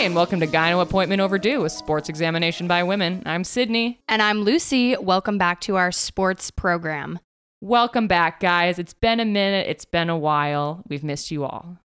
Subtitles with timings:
[0.00, 3.22] Hi, and welcome to Gyno Appointment Overdue, a sports examination by women.
[3.26, 4.00] I'm Sydney.
[4.08, 4.96] And I'm Lucy.
[4.96, 7.18] Welcome back to our sports program.
[7.60, 8.78] Welcome back, guys.
[8.78, 9.66] It's been a minute.
[9.68, 10.82] It's been a while.
[10.88, 11.76] We've missed you all.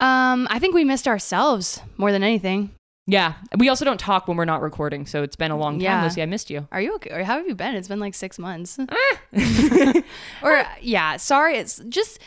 [0.00, 2.70] Um, I think we missed ourselves more than anything.
[3.06, 3.34] Yeah.
[3.58, 6.02] We also don't talk when we're not recording, so it's been a long time, Yeah.
[6.04, 6.22] Lucy.
[6.22, 6.66] I missed you.
[6.72, 7.10] Are you okay?
[7.10, 7.74] Or how have you been?
[7.74, 8.78] It's been like six months.
[8.88, 9.18] Ah.
[10.42, 11.58] or yeah, sorry.
[11.58, 12.18] It's just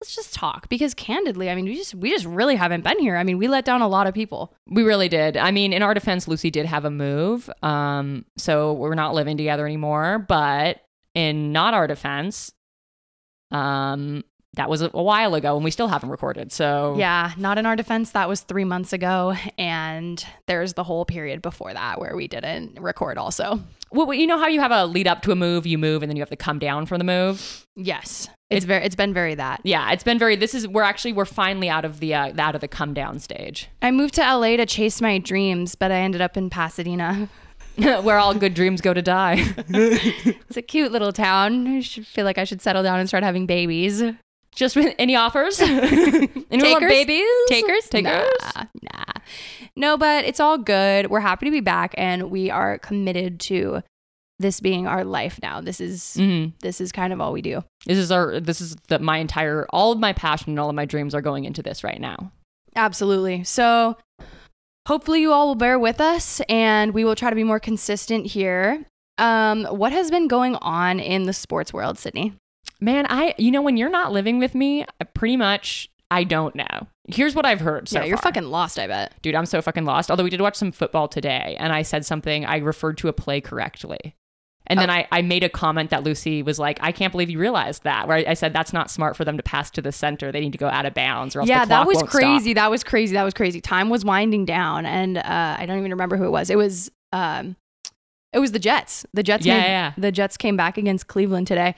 [0.00, 3.16] let's just talk because candidly, I mean, we just we just really haven't been here.
[3.16, 4.54] I mean, we let down a lot of people.
[4.66, 5.36] We really did.
[5.36, 7.50] I mean, in our defense, Lucy did have a move.
[7.62, 10.24] Um, so we're not living together anymore.
[10.26, 10.80] But
[11.14, 12.52] in not our defense,
[13.50, 16.52] um, that was a, while ago and we still haven't recorded.
[16.52, 18.10] So Yeah, not in our defense.
[18.12, 22.80] That was three months ago, and there's the whole period before that where we didn't
[22.80, 23.16] record.
[23.16, 23.60] Also,
[23.92, 26.10] Well, you know how you have a lead up to a move, you move, and
[26.10, 27.66] then you have to come down from the move.
[27.76, 29.60] yes, it's very it's been very that.
[29.62, 30.34] Yeah, it's been very.
[30.34, 33.20] This is we're actually we're finally out of the uh, out of the come down
[33.20, 37.28] stage, I moved to LA to chase my dreams, but I ended up in Pasadena.
[37.76, 39.44] where all good dreams go to die.
[39.68, 41.68] It's a cute little town.
[41.68, 44.02] I should feel like I should settle down and start having babies.
[44.54, 45.60] Just with any offers?
[45.60, 46.88] Anyone want Takers?
[46.90, 47.28] babies?
[47.48, 47.88] Takers?
[47.88, 48.28] Takers?
[48.56, 49.04] Nah, nah.
[49.76, 51.08] No, but it's all good.
[51.10, 53.82] We're happy to be back and we are committed to
[54.38, 55.60] this being our life now.
[55.60, 56.52] This is Mhm.
[56.60, 57.62] this is kind of all we do.
[57.86, 58.40] This is our.
[58.40, 61.20] This is the my entire all of my passion and all of my dreams are
[61.20, 62.32] going into this right now.
[62.74, 63.44] Absolutely.
[63.44, 63.96] So
[64.88, 68.26] hopefully you all will bear with us and we will try to be more consistent
[68.26, 68.84] here.
[69.18, 72.32] Um, what has been going on in the sports world, Sydney?
[72.80, 76.88] Man, I you know when you're not living with me, pretty much I don't know.
[77.08, 77.88] Here's what I've heard.
[77.88, 78.32] So yeah, you're far.
[78.32, 79.14] fucking lost, I bet.
[79.22, 79.34] dude.
[79.34, 80.10] I'm so fucking lost.
[80.10, 82.44] Although we did watch some football today, and I said something.
[82.44, 84.16] I referred to a play correctly.
[84.66, 84.92] And then Oh.
[84.94, 88.06] I, I made a comment that Lucy was like, I can't believe you realized that.
[88.06, 90.30] Where I, I said that's not smart for them to pass to the center.
[90.30, 92.54] They need to go out of bounds or else yeah, that was won't stop." crazy.
[92.54, 93.14] That was crazy.
[93.14, 93.60] That was crazy.
[93.60, 95.22] Time was winding down, and uh,
[95.58, 96.50] I don't even remember who it was.
[96.50, 97.56] It was um,
[98.32, 99.04] it was the Jets.
[99.12, 99.44] The Jets.
[99.44, 99.92] Yeah, made- yeah.
[99.98, 101.74] The Jets came back against Cleveland today,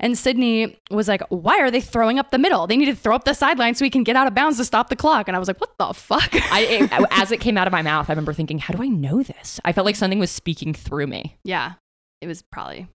[0.00, 2.66] and Sydney was like, "Why are they throwing up the middle?
[2.66, 4.64] They need to throw up the sideline so we can get out of bounds to
[4.64, 6.60] stop the clock." And I was like, "What the fuck?" I,
[6.90, 9.22] it, as it came out of my mouth, I remember thinking, how do I know
[9.22, 9.60] this?
[9.64, 11.36] I felt like something was speaking through me.
[11.44, 11.72] yeah,
[12.20, 12.88] it was probably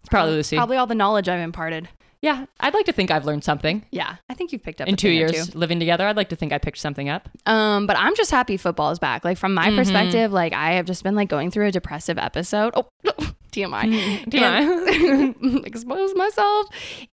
[0.00, 0.56] It's probably Lucy.
[0.56, 1.88] probably all the knowledge I've imparted.
[2.22, 3.82] Yeah, I'd like to think I've learned something.
[3.90, 5.58] Yeah, I think you've picked up In two years two.
[5.58, 7.30] living together, I'd like to think I picked something up.
[7.46, 9.24] Um, but I'm just happy football is back.
[9.24, 9.76] Like from my Mhm.
[9.76, 12.74] perspective, like I have just been like going through a depressive episode.
[12.76, 12.88] Oh,
[13.50, 13.82] TMI.
[13.84, 15.34] Mm, TMI.
[15.44, 16.66] And- expose myself.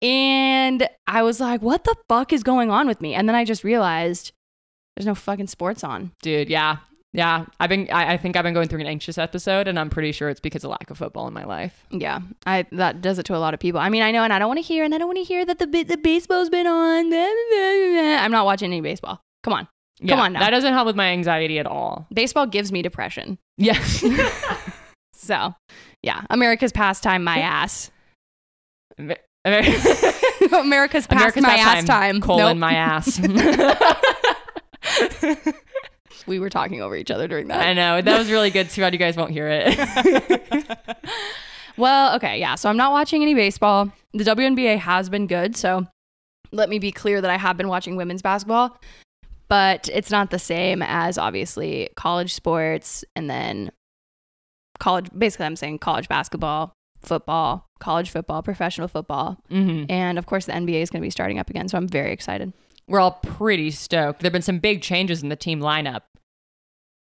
[0.02, 3.14] And I was like, what the fuck is going on with me?
[3.14, 4.32] And then I just realized
[4.96, 6.12] there's no fucking sports on.
[6.22, 6.78] Dude, yeah.
[7.14, 7.46] Yeah.
[7.62, 10.12] I've been I, I think I've been going through an anxious episode and I'm pretty
[10.12, 11.86] sure it's because of lack of football in my life.
[11.90, 13.80] Yeah, I that does it to a lot of people.
[13.80, 15.24] I mean, I know, and I don't want to hear, and I don't want to
[15.24, 17.14] hear that the the baseball's been on.
[18.22, 19.22] I'm not watching any baseball.
[19.44, 19.68] Come on,
[20.02, 20.40] Yeah, on now.
[20.42, 22.06] That doesn't help with my anxiety at all.
[22.14, 23.38] baseball gives me depression.
[23.58, 23.82] Yeah.
[25.14, 25.56] So,
[26.06, 27.90] yeah, America's pastime, my ass.
[29.00, 32.22] Amer- America's past America's my ass pastime, time.
[32.22, 32.58] Colon Nope.
[32.58, 33.20] my ass.
[36.28, 37.62] We were talking over each other during that.
[37.62, 38.02] I know.
[38.02, 38.68] That was really good.
[38.72, 39.78] Too bad you guys won't hear it.
[41.78, 42.56] Well, okay, yeah.
[42.56, 43.92] So I'm not watching any baseball.
[44.14, 45.86] The WNBA has been good, so
[46.52, 48.80] let me be clear that I have been watching women's basketball,
[49.50, 53.72] but it's not the same as obviously college sports and then
[54.80, 55.08] college.
[55.18, 60.54] Basically, I'm saying college basketball, football, college football, professional football, hmm and of course the
[60.54, 61.68] NBA is going to be starting up again.
[61.68, 62.54] So I'm very excited.
[62.88, 64.22] We're all pretty stoked.
[64.22, 66.02] There've been some big changes in the team lineup,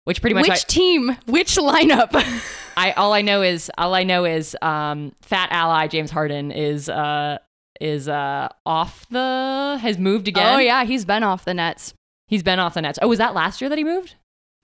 [0.04, 1.18] which pretty much Which team?
[1.26, 2.10] Which lineup?
[2.14, 2.42] I,
[2.90, 6.90] I all I know is all I know is um, fat ally James Harden is
[6.90, 7.38] uh
[7.80, 10.56] is uh off the has moved again.
[10.56, 11.94] Oh yeah, he's been off the nets.
[12.28, 13.00] he's been off the nets.
[13.02, 14.16] Oh, was that last year that he moved?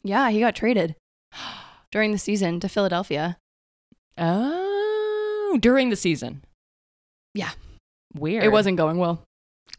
[0.04, 0.96] Yeah, he got traded
[1.92, 3.38] during the season to Philadelphia.
[4.18, 6.44] Oh, during the season.
[7.34, 7.52] Yeah.
[8.16, 8.44] Weird.
[8.44, 9.24] It wasn't going well.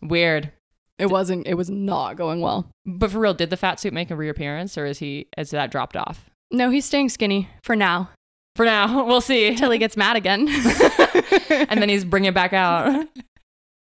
[0.01, 0.53] weird.
[0.99, 1.47] It wasn't.
[1.47, 2.69] It was not going well.
[2.85, 5.71] But for real, did the fat suit make a reappearance, or is he is that
[5.71, 6.29] dropped off?
[6.51, 8.11] No, he's staying skinny for now
[8.57, 9.55] For now, we'll see.
[9.55, 10.49] Till he gets mad again.
[11.69, 13.07] and then he's bringing it back out.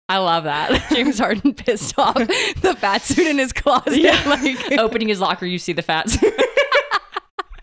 [0.08, 0.88] I love that.
[0.94, 3.98] James Harden pissed off the fat suit in his closet.
[3.98, 4.22] Yeah.
[4.26, 6.34] Like, Opening his locker, you see the fat suit.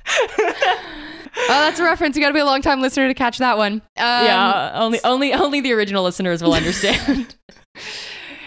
[0.40, 2.16] oh, that's a reference.
[2.16, 3.74] You got to be a long time listener to catch that one.
[3.74, 7.34] Um, yeah, only only only the original listeners will understand.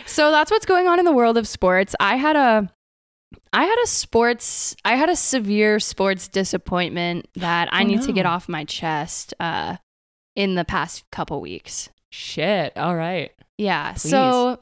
[0.06, 1.96] So that's what's going on in the world of sports.
[1.98, 2.70] I had a
[3.54, 8.12] I had a sports I had a severe sports disappointment that I Oh, need to
[8.12, 9.78] get off my chest uh
[10.36, 11.90] in the past couple weeks.
[12.10, 12.76] Shit.
[12.76, 13.32] All right.
[13.58, 13.94] Yeah.
[13.94, 14.60] So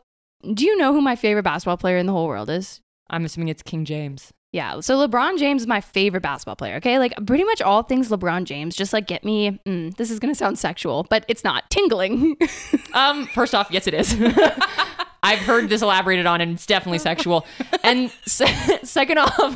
[0.54, 2.80] do you know who my favorite basketball player in the whole world is?
[3.10, 4.32] I'm assuming it's King James.
[4.52, 4.80] Yeah.
[4.80, 6.76] So LeBron James is my favorite basketball player.
[6.78, 6.98] Okay.
[6.98, 10.34] Like pretty much all things LeBron James just like get me, mm, this is going
[10.34, 12.36] to sound sexual, but it's not tingling.
[12.94, 14.16] Um, first off, yes, it is.
[15.24, 17.46] I've heard this elaborated on, and it's definitely sexual.
[17.84, 19.56] And se- second off,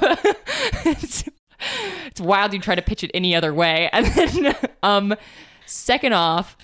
[0.85, 1.23] it's,
[2.05, 3.89] it's wild you try to pitch it any other way.
[3.91, 5.15] And then, um,
[5.65, 6.55] second off,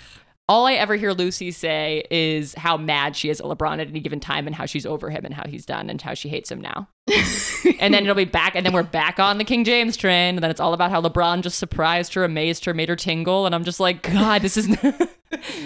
[0.49, 3.99] all I ever hear Lucy say is how mad she is at LeBron at any
[3.99, 6.51] given time and how she's over him and how he's done and how she hates
[6.51, 6.89] him now.
[7.79, 10.35] and then it'll be back, and then we're back on the King James train.
[10.35, 13.45] And then it's all about how LeBron just surprised her, amazed her, made her tingle.
[13.45, 15.07] And I'm just like, God, this is this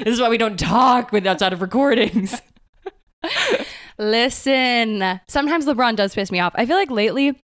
[0.06, 2.41] is why we don't talk with outside of recordings.
[3.97, 6.51] Listen, sometimes LeBron does piss me off.
[6.56, 7.39] I feel like lately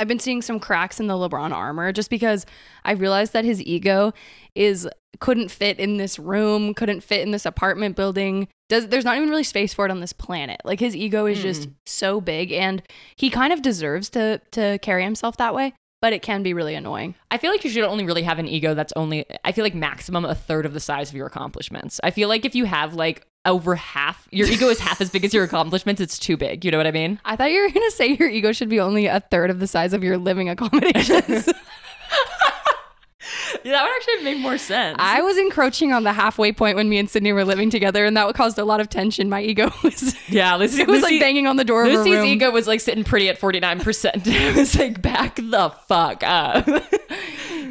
[0.00, 2.46] I've been seeing some cracks in the LeBron armor just because
[2.84, 4.12] I realized that his ego
[4.54, 4.88] is
[5.20, 8.48] couldn't fit in this room, couldn't fit in this apartment building.
[8.68, 10.60] Does there's not even really space for it on this planet.
[10.64, 11.70] Like his ego is just hmm.
[11.86, 12.82] so big and
[13.16, 16.74] he kind of deserves to to carry himself that way, but it can be really
[16.74, 17.14] annoying.
[17.30, 19.74] I feel like you should only really have an ego that's only I feel like
[19.74, 22.00] maximum a third of the size of your accomplishments.
[22.02, 25.24] I feel like if you have like over half your ego is half as big
[25.24, 26.64] as your accomplishments, it's too big.
[26.64, 27.20] You know what I mean?
[27.24, 29.60] I thought you were going to say your ego should be only a third of
[29.60, 31.48] the size of your living accommodations.
[33.64, 34.96] Yeah, that would actually make more sense.
[34.98, 38.14] I was encroaching on the halfway point when me and Sydney were living together, and
[38.14, 39.30] that caused a lot of tension.
[39.30, 42.50] My ego was yeah, Lucy, it was Lucy- like banging on the door Lucy's ego
[42.50, 44.26] was like sitting pretty at 49%.
[44.26, 46.68] it was like, back the fuck up.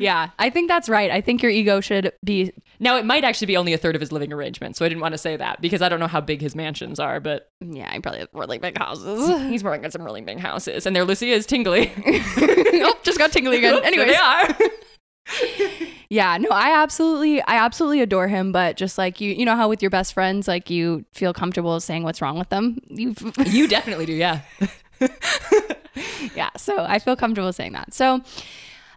[0.03, 1.09] Yeah, I think that's right.
[1.09, 2.51] I think your ego should be.
[2.81, 5.01] now, it might actually be only a third of his living arrangement, so I didn't
[5.01, 7.89] want to say that because I don't know how big his mansions are, but Yeah,
[7.89, 9.29] I probably have really big houses.
[9.50, 10.85] he's working on some really big houses.
[10.85, 11.91] And there Lucy is, tingly.
[12.05, 13.75] oh, just got tingly again.
[13.75, 14.57] There Anyways, they are.
[16.09, 18.51] yeah, no, I absolutely, I absolutely adore him.
[18.51, 21.79] But just like you, you know how with your best friends, like you feel comfortable
[21.79, 22.79] saying what's wrong with them.
[22.89, 23.15] You,
[23.45, 24.41] you definitely do, yeah.
[26.35, 26.50] yeah.
[26.57, 27.94] So I feel comfortable saying that.
[27.94, 28.21] So,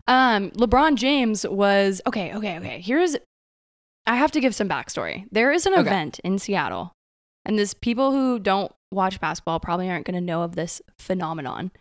[0.06, 2.34] um, LeBron James was okay.
[2.34, 2.58] Okay.
[2.58, 2.80] Okay.
[2.80, 3.16] Here's,
[4.06, 5.24] I have to give some backstory.
[5.32, 5.80] There is an Okay.
[5.82, 6.92] event in Seattle,
[7.44, 11.72] and this people who don't watch basketball probably aren't going to know of this phenomenon.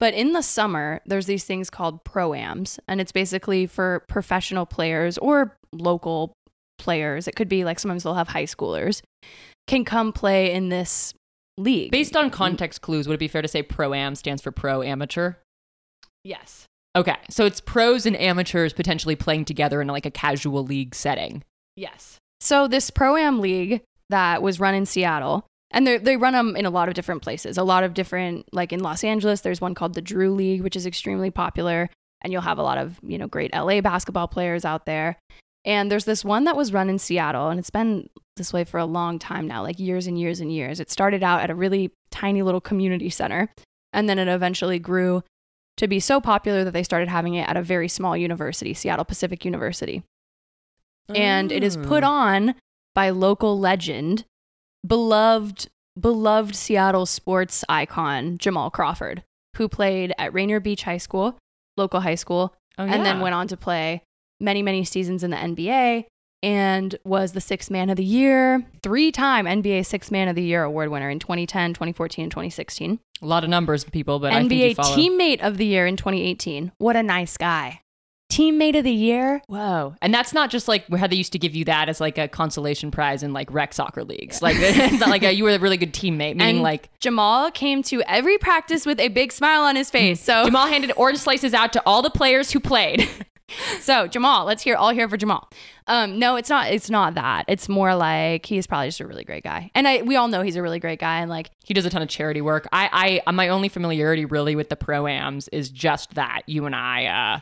[0.00, 5.18] But in the summer, there's these things called pro-ams, and it's basically for professional players
[5.18, 6.32] or local
[6.78, 7.28] players.
[7.28, 9.02] It could be like sometimes they'll have high schoolers
[9.66, 11.12] can come play in this
[11.58, 11.90] league.
[11.90, 14.80] Based on context clues, would it be fair to say pro am stands for pro
[14.82, 15.34] amateur?
[16.24, 16.64] yes.
[16.96, 21.44] Okay, so it's pros and amateurs potentially playing together in like a casual league setting.
[21.76, 22.16] Yes.
[22.40, 26.56] So this pro am league that was run in Seattle, and they they run them
[26.56, 27.58] in a lot of different places.
[27.58, 30.74] A lot of different, like in Los Angeles, there's one called the Drew League, which
[30.74, 31.90] is extremely popular,
[32.22, 35.18] and you'll have a lot of you know great LA basketball players out there.
[35.66, 38.78] And there's this one that was run in Seattle, and it's been this way for
[38.78, 40.80] a long time now, like years and years and years.
[40.80, 43.52] It started out at a really tiny little community center,
[43.92, 45.22] and then it eventually grew
[45.76, 49.04] to be so popular that they started having it at a very small university, Seattle
[49.04, 50.02] Pacific University.
[51.14, 52.08] And it is put mm.
[52.08, 52.54] on
[52.94, 54.24] by local legend,
[54.86, 55.68] beloved
[55.98, 59.22] beloved Seattle sports icon Jamal Crawford,
[59.56, 61.38] who played at Rainier Beach High School,
[61.76, 64.02] local high school, Oh, and then went on to play
[64.38, 66.04] many many seasons in the NBA
[66.42, 70.62] and was the sixth man of the year, three-time NBA sixth man of the year
[70.62, 72.98] award winner in 2010, 2014, and 2016.
[73.22, 75.96] a lot of numbers, people, but I think you NBA teammate of the year in
[75.96, 76.72] 2018.
[76.78, 77.80] What a nice guy.
[78.30, 79.94] Teammate of the year Whoa.
[80.02, 82.26] And that's not just like how they used to give you that as like a
[82.26, 84.42] consolation prize in like rec soccer leagues.
[84.42, 87.52] Like it's not like a, you were a really good teammate, meaning And like Jamal
[87.52, 90.18] came to every practice with a big smile on his face.
[90.18, 90.24] Mm-hmm.
[90.24, 93.08] So, Jamal handed orange slices out to all the players who played.
[93.80, 95.48] so Jamal, let's hear all here for Jamal.
[95.86, 96.70] Um, no, it's not.
[96.72, 97.44] It's not that.
[97.48, 100.42] It's more like he's probably just a really great guy, and I we all know
[100.42, 101.20] he's a really great guy.
[101.20, 102.66] And like, he does a ton of charity work.
[102.72, 107.06] I, I, my only familiarity really with the pro-ams is just that you and I,
[107.06, 107.40] uh,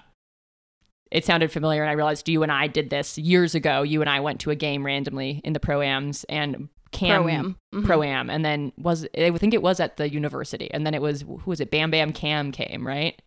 [1.11, 3.83] it sounded familiar and I realized you and I did this years ago.
[3.83, 7.57] You and I went to a game randomly in the pro-ams and Cam Pro-Am.
[7.75, 7.85] Mhm.
[7.85, 11.23] pro-am and then was I think it was at the university and then it was
[11.23, 13.21] who was it Bam Bam Kam came, right?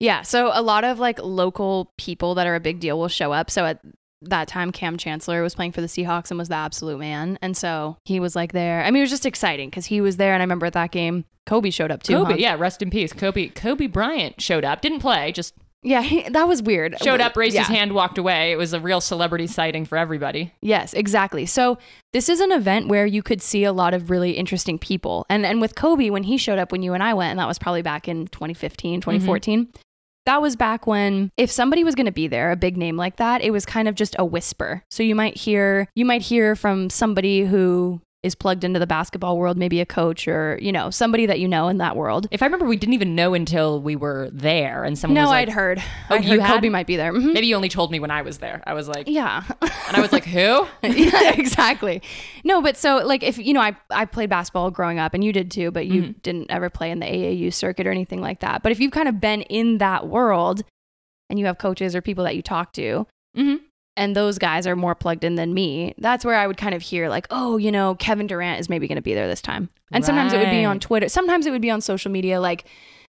[0.00, 0.22] Yeah.
[0.22, 3.50] So a lot of like local people that are a big deal will show up.
[3.50, 3.80] So at
[4.22, 7.56] that time, Kam Chancellor was playing for the Seahawks and was the absolute man, and
[7.56, 8.82] so he was like there.
[8.82, 10.90] I mean, it was just exciting because he was there, and I remember at that
[10.90, 12.14] game, Kobe showed up too.
[12.14, 12.38] Kobe, huh?
[12.38, 13.12] yeah, rest in peace.
[13.12, 16.96] Kobe Kobe Bryant showed up, didn't play, just yeah, he, that was weird.
[17.00, 18.50] showed up, raised his hand, walked away.
[18.50, 20.52] It was a real celebrity sighting for everybody.
[20.60, 21.46] Yes, exactly.
[21.46, 21.78] So
[22.12, 25.26] this is an event where you could see a lot of really interesting people.
[25.28, 27.46] And and with Kobe, when he showed up when you and I went, and that
[27.46, 29.68] was probably back in 2015, 2014.
[30.26, 33.16] That was back when if somebody was going to be there, a big name like
[33.16, 34.84] that, it was kind of just a whisper.
[34.90, 39.38] So you might hear you might hear from somebody who is plugged into the basketball
[39.38, 42.26] world, maybe a coach or, you know, somebody that you know in that world.
[42.30, 45.30] If I remember, we didn't even know until we were there, and someone No, was
[45.30, 45.82] like, I'd heard.
[46.10, 46.54] Oh, I'd you heard had?
[46.56, 47.12] Kobe might be there.
[47.12, 47.32] Mhm.
[47.32, 48.62] Maybe you only told me when I was there.
[48.66, 49.42] I was like, Yeah.
[49.62, 50.66] and I was like, who?
[50.82, 52.02] yeah, exactly.
[52.44, 55.32] No, but so like if you know, I I played basketball growing up, and you
[55.32, 56.12] did too, but you Mm-hmm.
[56.22, 58.62] didn't ever play in the AAU circuit or anything like that.
[58.62, 60.62] But if you've kind of been in that world,
[61.30, 63.06] and you have coaches or people that you talk to,
[63.36, 63.60] Mhm.
[63.96, 66.82] And those guys are more plugged in than me, that's where I would kind of
[66.82, 69.68] hear like, oh, you know, Kevin Durant is maybe going to be there this time,
[69.92, 72.66] and sometimes it would be on Twitter, sometimes it would be on social media, like.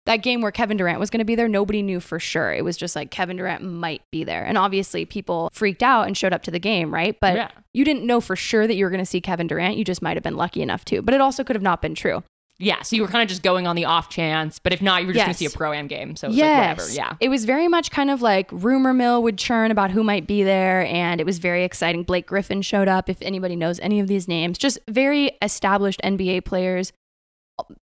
[0.05, 2.51] That game where Kevin Durant was going to be there, nobody knew for sure.
[2.51, 4.43] It was just like Kevin Durant might be there.
[4.43, 7.17] And obviously, people freaked out and showed up to the game, right?
[7.21, 7.47] But Yeah.
[7.71, 9.77] you didn't know for sure that you were going to see Kevin Durant.
[9.77, 11.95] You just might have been lucky enough to, but it also could have not been
[11.95, 12.21] true.
[12.59, 15.01] Yeah, so you were kind of just going on the off chance, but if not,
[15.01, 16.15] you were just going to see a pro am game.
[16.15, 16.91] So it was like whatever.
[16.91, 17.15] Yeah.
[17.19, 20.43] It was very much kind of like rumor mill would churn about who might be
[20.43, 20.85] there.
[20.85, 22.03] And it was very exciting.
[22.03, 26.45] Blake Griffin showed up, if anybody knows any of these names, just very established NBA
[26.45, 26.93] players,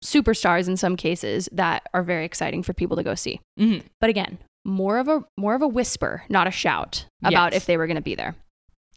[0.04, 3.40] superstars in some cases that are very exciting for people to go see.
[3.58, 3.82] Mhm.
[4.00, 7.62] But again, more of a more of a whisper, not a shout about Yes.
[7.62, 8.34] if they were going to be there.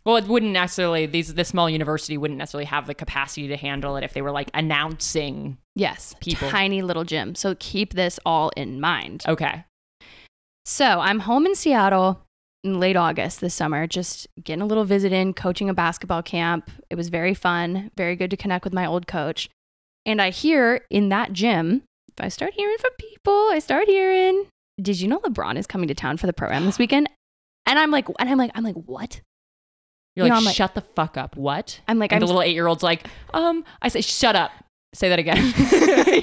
[0.05, 1.05] Well, it wouldn't necessarily.
[1.05, 4.31] These this small university wouldn't necessarily have the capacity to handle it if they were
[4.31, 5.57] like announcing.
[5.75, 6.49] Yes, People.
[6.49, 7.35] tiny little gym.
[7.35, 9.23] So keep this all in mind.
[9.27, 9.63] Okay.
[10.65, 12.21] So I'm home in Seattle
[12.63, 16.69] in late August this summer, just getting a little visit in, coaching a basketball camp.
[16.89, 19.49] It was very fun, very good to connect with my old coach.
[20.05, 24.45] And I hear in that gym, if I start hearing from people, I start hearing,
[24.81, 27.09] did you know LeBron is coming to town for the program this weekend?
[27.65, 29.21] And I'm like, and I'm like, I'm like, what?
[30.15, 31.35] You're You know, like, like- shut the fuck up.
[31.35, 31.79] What?
[31.87, 34.51] I'm like, And I'm the little eight year old's like, um, I say, shut up.
[34.95, 35.37] Say that again.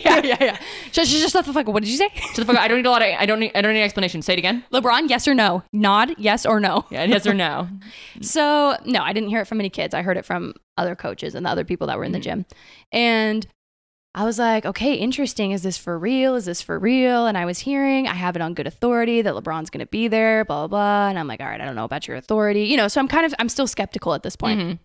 [0.04, 0.58] yeah, yeah, yeah.
[0.92, 1.74] Just, just shut the fuck up.
[1.74, 2.08] What did you say?
[2.14, 2.62] Shut the fuck up.
[2.62, 3.08] I don't need a lot of.
[3.18, 3.50] I don't need.
[3.56, 4.22] I don't need an explanation.
[4.22, 4.62] Say it again.
[4.72, 5.64] LeBron, yes or no?
[5.72, 6.84] Nod, yes or no.
[6.88, 7.02] Yeah.
[7.02, 7.68] Yes or no.
[8.20, 9.92] So, no, I didn't hear it from any kids.
[9.92, 12.22] I heard it from other coaches and the other people that were in the Mhm.
[12.22, 12.46] gym.
[12.92, 13.44] And
[14.12, 15.52] I was like, okay, interesting.
[15.52, 16.34] Is this for real?
[16.34, 17.26] Is this for real?
[17.26, 20.08] And I was hearing, I have it on good authority that LeBron's going to be
[20.08, 21.08] there, blah, blah, blah.
[21.08, 22.64] And I'm like, all right, I don't know about your authority.
[22.64, 24.78] You know, so I'm kind of, I'm still skeptical at this point, Mhm.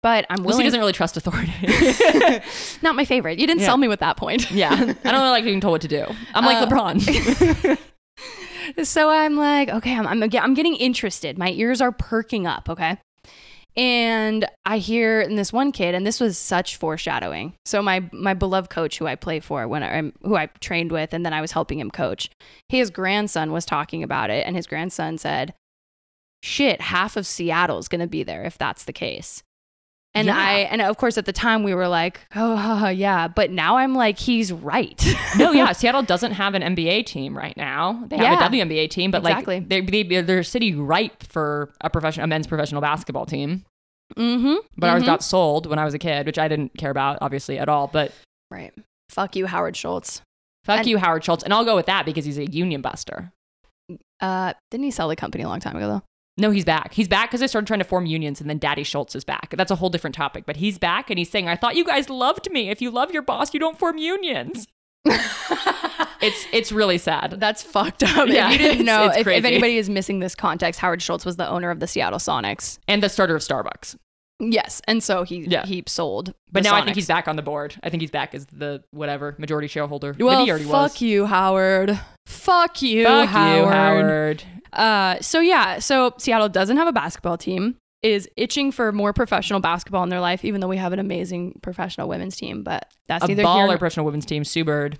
[0.00, 0.66] but I'm Lucy willing.
[0.66, 1.52] doesn't really trust authority.
[2.82, 3.40] Not my favorite.
[3.40, 3.66] You didn't Yeah.
[3.66, 4.48] sell me with that point.
[4.52, 4.70] yeah.
[4.72, 6.04] I don't really like being told what to do.
[6.32, 7.78] I'm like Uh, LeBron.
[8.84, 11.36] so I'm like, okay, I'm, I'm, I'm getting interested.
[11.36, 12.98] My ears are perking up, okay?
[13.78, 17.54] And I hear in this one kid, and this was such foreshadowing.
[17.64, 21.14] So my my beloved coach, who I play for, when I who I trained with,
[21.14, 22.28] and then I was helping him coach,
[22.68, 25.54] his grandson was talking about it, and his grandson said,
[26.42, 29.44] "Shit, half of Seattle's gonna be there if that's the case."
[30.14, 30.36] And Yeah.
[30.36, 33.94] I and of course at the time we were like, "Oh yeah," but now I'm
[33.94, 35.00] like, he's right.
[35.36, 35.70] no, yeah.
[35.80, 38.02] Seattle doesn't have an NBA team right now.
[38.08, 38.46] They have Yeah.
[38.46, 39.60] a WNBA team, but Exactly.
[39.60, 43.64] like they, they they're city ripe for a professional, a men's professional basketball team.
[44.16, 44.56] Mm-hmm.
[44.76, 47.58] But ours got sold when I was a kid, which I didn't care about obviously
[47.58, 47.86] at all.
[47.88, 48.12] But
[48.50, 48.72] right.
[49.10, 50.22] Fuck you, Howard Schultz.
[50.64, 53.32] fuck And- you, Howard Schultz, and I'll go with that because he's a union buster.
[54.20, 56.02] Uh, didn't he sell the company a long time ago though?
[56.36, 56.92] No, he's back.
[56.92, 59.54] He's back because they started trying to form unions, and then Daddy Schultz is back.
[59.56, 60.44] That's a whole different topic.
[60.46, 62.70] But he's back, and he's saying, "I thought you guys loved me.
[62.70, 64.66] If you love your boss, you don't form unions."
[66.20, 67.36] It's it's really sad.
[67.38, 68.28] That's fucked up.
[68.28, 71.00] Yeah, if you didn't it's- know, it's if, if anybody is missing this context, Howard
[71.00, 72.78] Schultz was the owner of the Seattle Sonics.
[72.88, 73.94] And the starter of Starbucks.
[74.40, 75.64] Yes, and so he Yeah.
[75.64, 76.34] he sold.
[76.50, 77.76] But now I think he's back on the board.
[77.84, 80.14] I think he's back as the whatever majority shareholder.
[80.18, 81.02] Well, Maybe he already fuck was.
[81.02, 82.00] you, Howard.
[82.26, 83.58] Fuck you, Fuck Howard.
[83.64, 84.44] you, Howard.
[84.72, 87.76] Uh, so yeah, so Seattle doesn't have a basketball team.
[88.02, 91.58] Is itching for more professional basketball in their life, even though we have an amazing
[91.62, 92.62] professional women's team.
[92.62, 93.78] But that's A neither baller here.
[93.78, 94.98] professional women's team, Sue Bird.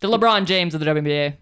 [0.00, 1.36] The LeBron James of the WNBA.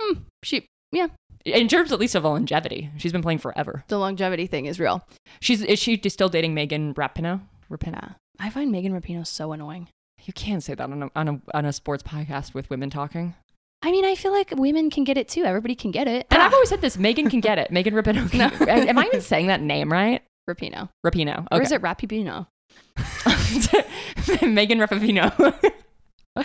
[0.00, 1.08] Hmm, she, yeah.
[1.44, 3.82] In terms at least of longevity, she's been playing forever.
[3.88, 5.04] the longevity thing is real.
[5.40, 7.40] She's is she still dating Megan Rapinoe?
[7.68, 8.14] Rapinoe.
[8.38, 9.88] I find Megan Rapinoe so annoying.
[10.22, 13.34] You can't say that on a, on a on a sports podcast with women talking.
[13.82, 15.44] I mean, I feel like women can get it too.
[15.44, 16.26] Everybody can get it.
[16.30, 17.70] And I've always said this: Megan can get it.
[17.70, 18.30] Megan Rapinoe.
[18.30, 18.66] Can, No.
[18.66, 20.22] Am I even saying that name right?
[20.48, 20.88] Rapinoe.
[21.06, 21.46] Rapinoe.
[21.52, 22.46] Or is it Rapinoe?
[24.42, 25.72] Megan Rapinoe.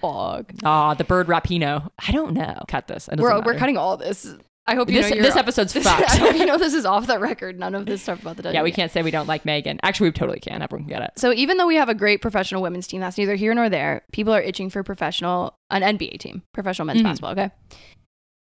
[0.00, 0.52] Fog.
[0.64, 1.90] Ah, the bird Rapinoe.
[2.06, 2.62] I don't know.
[2.68, 3.08] Cut this.
[3.16, 4.34] We're, we're cutting all this.
[4.66, 6.08] I hope you This, know this episode's this, fucked.
[6.08, 7.58] I hope you know this is off the record.
[7.58, 9.80] None of this stuff about the yeah, we can't say we don't like Megan.
[9.82, 10.62] Actually, we totally can.
[10.62, 11.10] Everyone can get it.
[11.16, 14.02] So even though we have a great professional women's team, that's neither here nor there.
[14.12, 17.04] People are itching for professional an NBA team, professional men's Mhm.
[17.04, 17.32] basketball.
[17.32, 17.50] Okay.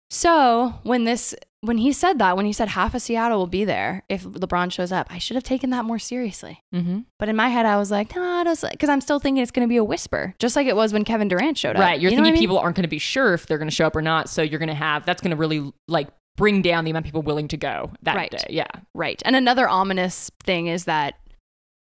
[0.10, 3.66] So when this when he said that, when he said half of Seattle will be
[3.66, 6.64] there if LeBron shows up, I should have taken that more seriously.
[6.74, 7.00] Mm-hmm.
[7.20, 9.70] But in my head, I was like, no, because I'm still thinking it's going to
[9.70, 11.82] be a whisper, just like it was when Kevin Durant showed up.
[11.82, 12.00] Right.
[12.00, 12.40] You're You thinking I mean?
[12.42, 14.30] people aren't going to be sure if they're going to show up or not.
[14.30, 17.08] So you're going to have that's going to really like bring down the amount of
[17.08, 18.30] people willing to go that Right.
[18.32, 18.46] day.
[18.50, 18.68] Yeah.
[18.94, 19.22] Right.
[19.26, 21.16] And another ominous thing is that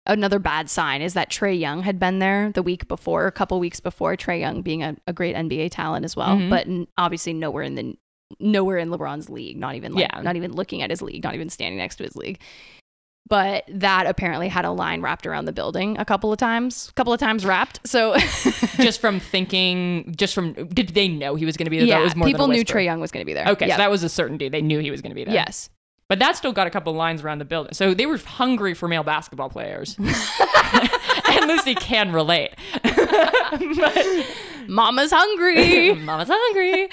[0.07, 3.59] another bad sign is that Trae Young had been there the week before, a couple
[3.59, 4.17] weeks before.
[4.17, 6.49] Trae Young being a, a great NBA talent as well, Mhm.
[6.51, 7.97] but n- obviously nowhere in the
[8.40, 9.56] nowhere in LeBron's league.
[9.56, 10.21] Not even like Yeah.
[10.21, 11.23] not even looking at his league.
[11.25, 12.40] Not even standing next to his league.
[13.28, 16.92] But that apparently had a line wrapped around the building a couple of times, a
[16.92, 17.80] couple of times wrapped.
[17.85, 18.16] So
[18.76, 21.87] just from thinking, just from did they know he was going to be there?
[21.88, 22.64] yeah, that was more people knew.
[22.64, 23.49] Trae Young was going to be there.
[23.49, 23.75] Okay, yeah.
[23.75, 24.49] so that was a certainty.
[24.49, 25.35] They knew he was going to be there.
[25.35, 25.71] yes.
[26.09, 27.73] But that still got a couple of lines around the building.
[27.75, 29.97] So they were hungry for male basketball players.
[31.28, 32.52] and Lucy can relate.
[32.85, 34.26] but
[34.69, 35.95] Mama's hungry.
[36.05, 36.89] Mama's hungry.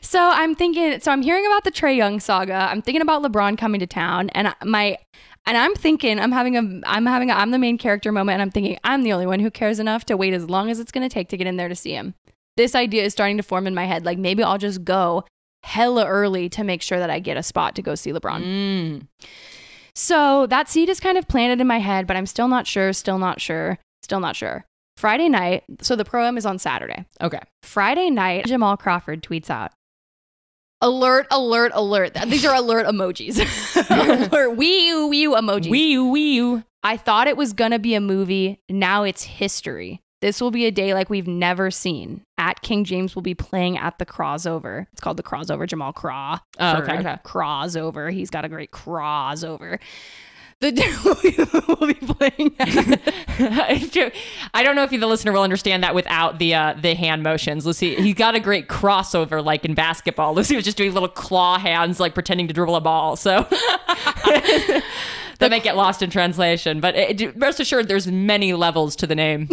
[0.00, 2.68] So I'm thinking, so I'm hearing about the Trae Young saga.
[2.70, 4.98] I'm thinking about LeBron coming to town, and my,
[5.46, 8.42] and I'm thinking, I'm having a, I'm having, a, I'm the main character moment, and
[8.42, 10.92] I'm thinking, I'm the only one who cares enough to wait as long as it's
[10.92, 12.14] going to take to get in there to see him.
[12.56, 14.04] This idea is starting to form in my head.
[14.04, 15.24] Like maybe I'll just go
[15.64, 18.44] hella early to make sure that I get a spot to go see LeBron.
[18.44, 19.06] Mm.
[19.94, 22.92] So that seed is kind of planted in my head, but I'm still not sure,
[22.92, 24.66] still not sure, still not sure.
[25.04, 27.04] Friday night, so the pro am is on Saturday.
[27.20, 27.40] Okay.
[27.62, 29.70] Friday night, Jamal Crawford tweets out,
[30.80, 32.16] Alert, alert, alert.
[32.28, 33.36] These are alert emojis.
[34.30, 35.68] alert, wee you, wee you emojis.
[35.68, 36.64] Wee you, wee you.
[36.82, 38.62] I thought it was going to be a movie.
[38.70, 40.00] Now it's history.
[40.22, 42.22] This will be a day like we've never seen.
[42.38, 44.86] At King James will be playing at the Crawsover.
[44.92, 45.68] It's called the Crawsover.
[45.68, 46.38] Jamal Craw.
[46.58, 47.18] Oh, okay, okay.
[47.26, 48.10] Crossover.
[48.10, 49.80] He's got a great crossover.
[50.64, 52.54] The will be playing.
[54.54, 57.22] I don't know if you, the listener, will understand that without the uh, the hand
[57.22, 57.66] motions.
[57.66, 60.34] Lucy, he got a great crossover, like in basketball.
[60.36, 63.14] Lucy was just doing little claw hands, like pretending to dribble a ball.
[63.16, 64.82] So that
[65.50, 66.80] might get lost in translation.
[66.80, 69.48] But it, rest assured, there's many levels to the name.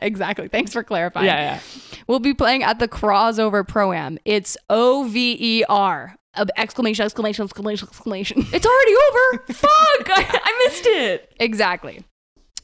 [0.00, 0.46] exactly.
[0.46, 1.26] Thanks for clarifying.
[1.26, 1.60] Yeah, yeah.
[2.06, 4.16] We'll be playing at the Crawsover pro am.
[4.24, 6.19] It's O V E R.
[6.34, 7.04] Uh, Exclamation!
[7.04, 7.44] Exclamation!
[7.44, 7.88] Exclamation!
[7.88, 8.46] Exclamation!
[8.52, 9.52] It's already over.
[9.52, 10.10] Fuck!
[10.10, 11.32] I, I missed it.
[11.40, 12.04] Exactly.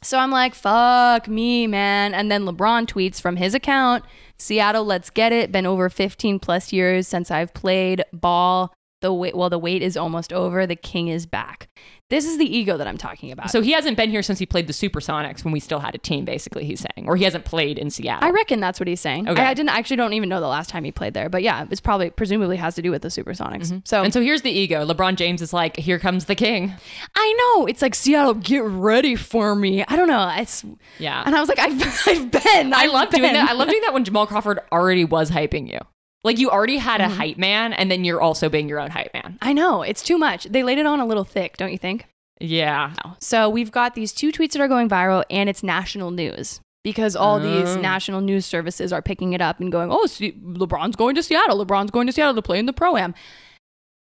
[0.02, 2.14] So I'm like, fuck me, man.
[2.14, 4.04] And then LeBron tweets from his account
[4.38, 5.50] Seattle, let's get it.
[5.50, 8.72] Been over 15 plus years since I've played ball.
[9.02, 10.66] The wait, well, the wait is almost over.
[10.66, 11.68] The king is back.
[12.08, 13.50] This is the ego that I'm talking about.
[13.50, 15.98] So he hasn't been here since he played the Supersonics when we still had a
[15.98, 17.08] team, basically, he's saying.
[17.08, 18.28] Or he hasn't played in Seattle.
[18.28, 19.28] I reckon that's what he's saying.
[19.28, 19.42] Okay.
[19.42, 21.42] I, I didn't I actually don't even know the last time he played there, but
[21.42, 23.66] yeah, it's probably presumably has to do with the Supersonics.
[23.72, 23.78] Mm-hmm.
[23.84, 24.86] So and so here's the ego.
[24.86, 26.72] LeBron James is like, here comes the king.
[27.16, 29.84] I know it's like Seattle, get ready for me.
[29.88, 30.32] I don't know.
[30.36, 30.64] It's
[31.00, 31.24] Yeah.
[31.26, 32.72] and I was like, I've, I've been.
[32.72, 33.50] I I've love doing that.
[33.50, 35.80] I love doing that when Jamal Crawford already was hyping you.
[36.26, 37.14] Like you already had a mm-hmm.
[37.14, 39.38] hype man, and then you're also being your own hype man.
[39.40, 40.42] I know it's too much.
[40.44, 42.06] They laid it on a little thick, don't you think?
[42.40, 42.94] Yeah.
[43.04, 43.14] Oh.
[43.20, 47.14] So we've got these two tweets that are going viral, and it's national news because
[47.14, 47.80] all these Oh.
[47.80, 51.64] national news services are picking it up and going, "Oh, Se- LeBron's going to Seattle.
[51.64, 53.14] LeBron's going to Seattle to play in the pro am."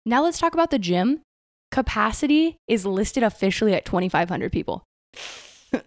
[0.07, 1.21] Now let's talk about the gym.
[1.71, 4.83] Capacity is listed officially at 2,500 people.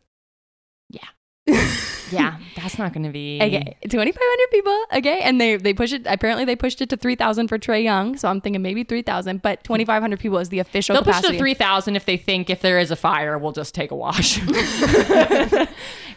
[0.89, 1.09] Yeah.
[2.11, 3.39] Yeah, that's not going to be.
[3.41, 4.85] Okay, 2,500 people.
[4.93, 6.03] Okay, and they they push it.
[6.05, 8.17] Apparently, they pushed it to 3,000 for Trae Young.
[8.17, 11.37] So I'm thinking maybe 3,000, but 2,500 people is the official They'll push capacity.
[11.37, 14.39] to 3,000 if they think if there is a fire, we'll just take a wash.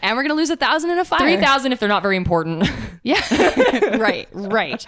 [0.03, 1.21] and we're gonna lose a thousand in a fire.
[1.21, 2.69] 3,000 if they're not very important.
[3.03, 3.97] Yeah.
[3.97, 4.87] right, right.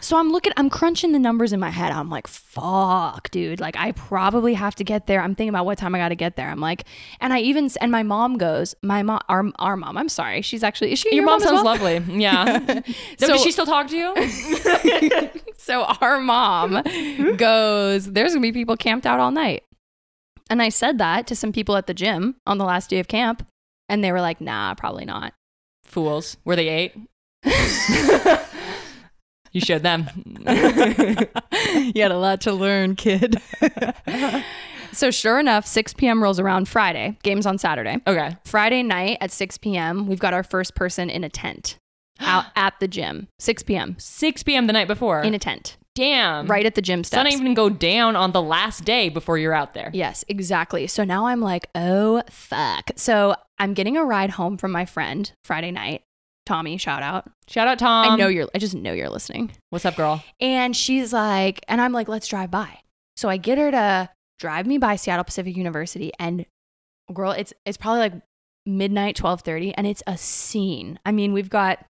[0.00, 1.92] So I'm looking, I'm crunching the numbers in my head.
[1.92, 3.60] I'm like, fuck, dude.
[3.60, 5.20] Like, I probably have to get there.
[5.20, 6.48] I'm thinking about what time I got to get there.
[6.48, 6.84] I'm like,
[7.20, 10.40] and I even, and my mom goes, my mom, our, our mom, I'm sorry.
[10.40, 11.64] She's actually, is she Your your, mom as sounds well?
[11.64, 12.18] lovely.
[12.18, 12.80] Yeah.
[13.18, 15.30] So- Does she still talk to you?
[15.58, 16.82] So our mom
[17.36, 19.64] goes, there's going to be people camped out all night.
[20.48, 23.06] And I said that to some people at the gym on the last day of
[23.08, 23.46] camp.
[23.88, 25.32] And they were like, nah, probably not.
[25.84, 26.36] Fools.
[26.44, 26.94] Were they eight?
[29.52, 30.08] you showed them.
[30.46, 33.40] you had a lot to learn, kid.
[34.92, 36.22] so sure enough, 6 p.m.
[36.22, 37.16] rolls around Friday.
[37.22, 37.96] Games on Saturday.
[38.06, 38.36] Okay.
[38.44, 41.78] Friday night at 6 p.m., we've got our first person in a tent
[42.20, 43.28] out at the gym.
[43.38, 43.96] 6 p.m.
[43.98, 44.66] 6 p.m.
[44.66, 45.22] the night before.
[45.22, 46.46] in a tent Damn.
[46.46, 47.32] right at the gym steps.
[47.32, 49.90] even go down on the last day before you're out there.
[49.92, 50.86] Yes, exactly.
[50.86, 52.92] So now I'm like, oh, fuck.
[52.96, 56.02] So I'm getting a ride home from my friend Friday night.
[56.46, 57.28] Tommy, shout out.
[57.48, 58.12] Shout out Tom.
[58.12, 59.50] I know you're, I just know you're listening.
[59.70, 60.22] What's up, girl?
[60.40, 62.78] And she's like, and I'm like, let's drive by.
[63.16, 64.08] So I get her to
[64.38, 66.46] drive me by Seattle Pacific University, and
[67.12, 68.12] girl, it's it's probably like
[68.64, 71.00] midnight, twelve thirty, and it's a scene.
[71.04, 71.84] I mean, we've got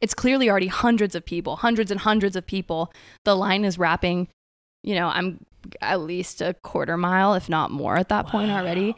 [0.00, 2.92] it's clearly already hundreds of people, hundreds and hundreds of people.
[3.24, 4.28] The line is wrapping.
[4.84, 5.44] You know, I'm
[5.80, 8.94] at least a quarter mile, if not more, at that point already.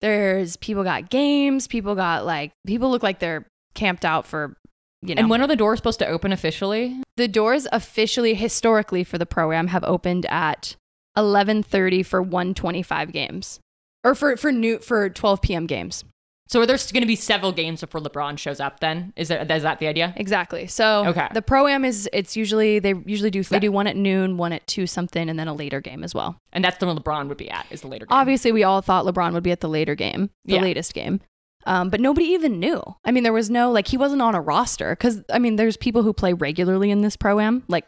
[0.00, 1.66] There's people got games.
[1.66, 4.56] People got like people look like they're camped out for.
[5.04, 7.00] You know, And when are the doors supposed to open officially?
[7.16, 10.76] the doors officially historically for the program have opened at
[11.18, 13.58] 11:30 for 125 games.
[14.04, 15.66] or for for new for 12 p.m.
[15.66, 16.04] games.
[16.52, 18.80] So are there going to be several games before LeBron shows up?
[18.80, 20.12] Then is that is that the idea?
[20.18, 20.66] Exactly.
[20.66, 21.26] So Okay.
[21.32, 24.52] the pro am is it's usually they usually do they do one at noon, one
[24.52, 26.36] at two something, and then a later game as well.
[26.52, 27.64] And that's the one LeBron would be at.
[27.70, 28.18] Is the later game.
[28.18, 30.60] Obviously, we all thought LeBron would be at the later game, the Yeah.
[30.60, 31.20] latest game.
[31.64, 32.82] Um, but nobody even knew.
[33.04, 35.76] I mean, there was no like he wasn't on a roster because I mean, there's
[35.76, 37.84] people who play regularly in this pro am, like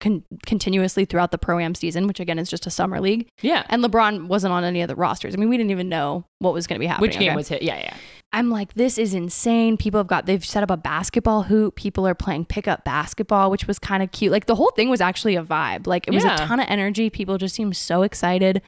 [0.00, 3.28] con- continuously throughout the pro am season, which again is just a summer league.
[3.42, 3.64] Yeah.
[3.68, 5.34] And LeBron wasn't on any of the rosters.
[5.34, 7.08] I mean, we didn't even know what was going to be happening.
[7.08, 7.36] Which game okay?
[7.36, 7.62] was hit?
[7.62, 7.94] Yeah, yeah.
[8.32, 9.76] I'm like, this is insane.
[9.76, 11.76] People have got, they've set up a basketball hoop.
[11.76, 14.32] People are playing pickup basketball, which was kind of cute.
[14.32, 15.86] Like the whole thing was actually a vibe.
[15.86, 16.34] Like it was Yeah.
[16.34, 17.08] a ton of energy.
[17.08, 18.62] People just seemed so excited.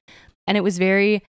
[0.47, 1.23] And it was very,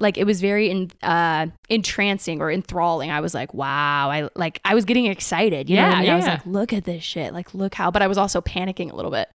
[0.00, 3.10] like, it was very in, uh, entrancing or enthralling.
[3.10, 4.10] I was like, wow.
[4.10, 5.68] I like, I was getting excited.
[5.70, 6.12] You know what I Yeah.
[6.12, 7.32] I was like, look at this shit.
[7.32, 9.28] Like, look how, but I was also panicking a little bit.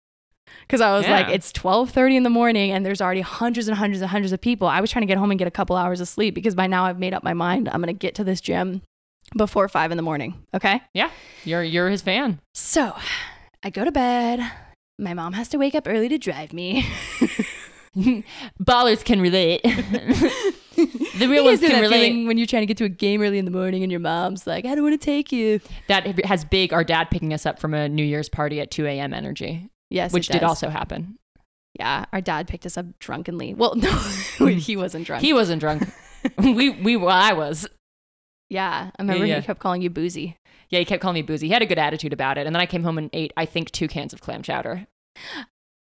[0.69, 1.33] Cause I was like, Yeah.
[1.33, 4.67] it's 1230 in the morning and there's already hundreds and hundreds and hundreds of people.
[4.67, 6.67] I was trying to get home and get a couple hours of sleep because by
[6.67, 7.67] now I've made up my mind.
[7.69, 8.81] I'm going to get to this gym
[9.35, 10.43] before five in the morning.
[10.53, 10.81] Okay.
[10.93, 11.09] Yeah.
[11.43, 12.39] You're you're his fan.
[12.53, 12.93] So
[13.63, 14.39] I go to bed.
[14.99, 16.85] My mom has to wake up early to drive me.
[18.61, 19.61] Ballers can relate.
[19.63, 22.25] the real ones can relate.
[22.25, 24.47] when you're trying to get to a game early in the morning and your mom's
[24.47, 25.59] like, I don't want to take you.
[25.87, 26.73] That has big.
[26.73, 29.13] Our dad picking us up from a New Year's party at 2 a.m.
[29.13, 30.11] energy, Yes.
[30.13, 31.17] which did also happen.
[31.79, 32.05] Yeah.
[32.13, 33.53] Our dad picked us up drunkenly.
[33.53, 33.75] Well,
[34.39, 35.23] no, he wasn't drunk.
[35.23, 35.87] He wasn't drunk.
[36.37, 37.67] we we well, I was.
[38.49, 38.89] yeah.
[38.97, 39.39] I remember Yeah.
[39.39, 40.37] he kept calling you boozy.
[40.69, 41.47] Yeah, he kept calling me boozy.
[41.47, 42.47] He had a good attitude about it.
[42.47, 44.87] And then I came home and ate, I think, two cans of clam chowder.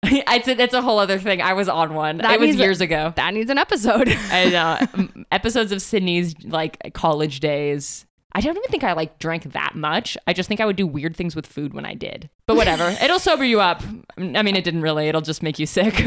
[0.12, 1.40] it's, a, it's a whole other thing.
[1.40, 2.18] I was on one.
[2.18, 3.12] That it was years ago.
[3.16, 4.08] That needs an episode.
[4.30, 5.24] I know.
[5.30, 8.04] Episodes of Sydney's like college days.
[8.34, 10.16] I don't even think I like drank that much.
[10.26, 12.30] I just think I would do weird things with food when I did.
[12.46, 12.88] But whatever.
[13.02, 13.82] It'll sober you up.
[14.16, 15.08] I mean, it didn't really.
[15.08, 16.02] It'll just make you sick.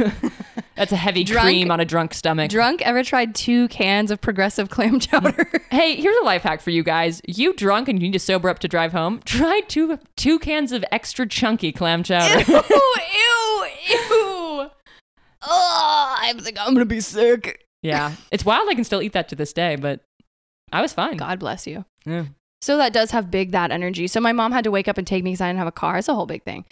[0.76, 2.50] That's a heavy Drunk- cream on a drunk stomach.
[2.50, 5.50] Drunk ever tried two cans of Progresso clam chowder?
[5.70, 7.22] Hey, here's a life hack for you guys.
[7.28, 9.22] You drunk and you need to sober up to drive home.
[9.24, 12.40] Try two two cans of extra chunky clam chowder.
[12.52, 13.35] ew, ew,
[13.90, 14.70] ew.
[15.48, 17.66] Oh, I think I'm gonna be sick.
[17.82, 18.68] yeah, it's wild.
[18.70, 20.02] I can still eat that to this day, but
[20.72, 21.18] I was fine.
[21.18, 21.86] God bless you.
[22.06, 22.26] Yeah.
[22.62, 24.08] So that does have big that energy.
[24.08, 25.72] So my mom had to wake up and take me because I didn't have a
[25.72, 25.98] car.
[25.98, 26.66] It's a whole big thing.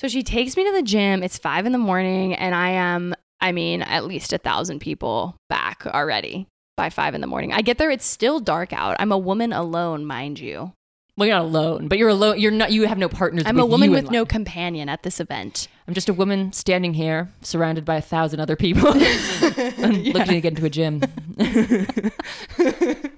[0.00, 1.22] So she takes me to the gym.
[1.22, 5.36] It's five in the morning, and I am, I mean, at least a thousand people
[5.48, 6.46] back already
[6.76, 7.52] by five in the morning.
[7.52, 8.96] I get there, it's still dark out.
[8.98, 10.72] I'm a woman alone, mind you.
[11.16, 12.40] Well, you're not alone, but you're alone.
[12.40, 12.72] You're not.
[12.72, 13.44] You have no partners.
[13.46, 14.28] I'm a woman with no life.
[14.28, 15.68] companion at this event.
[15.86, 20.40] I'm just a woman standing here, surrounded by a thousand other people, and looking to
[20.40, 21.02] get into a gym.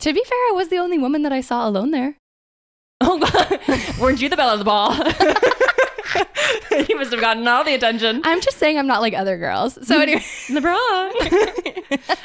[0.00, 2.16] To be fair, I was the only woman that I saw alone there.
[3.02, 3.60] oh, God.
[4.00, 4.94] weren't you the belle of the ball?
[6.88, 8.22] you must have gotten all the attention.
[8.24, 9.74] I'm just saying I'm not like other girls.
[9.86, 10.02] So mm-hmm.
[10.02, 11.10] anyway, LeBron,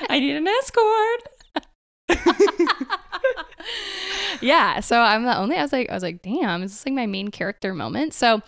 [0.10, 1.24] I need an escort.
[4.42, 4.80] Yeah.
[4.80, 5.56] So I'm the only.
[5.56, 8.14] I was like, I was like, damn, is this like my main character moment?
[8.14, 8.42] So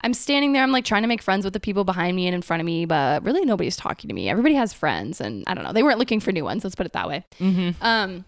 [0.00, 0.62] I'm standing there.
[0.62, 2.66] I'm like trying to make friends with the people behind me and in front of
[2.66, 4.28] me, but really nobody's talking to me.
[4.28, 5.72] Everybody has friends, and I don't know.
[5.72, 6.62] They weren't looking for new ones.
[6.62, 7.24] Let's put it that way.
[7.40, 7.82] Mm-hmm.
[7.82, 8.24] Um,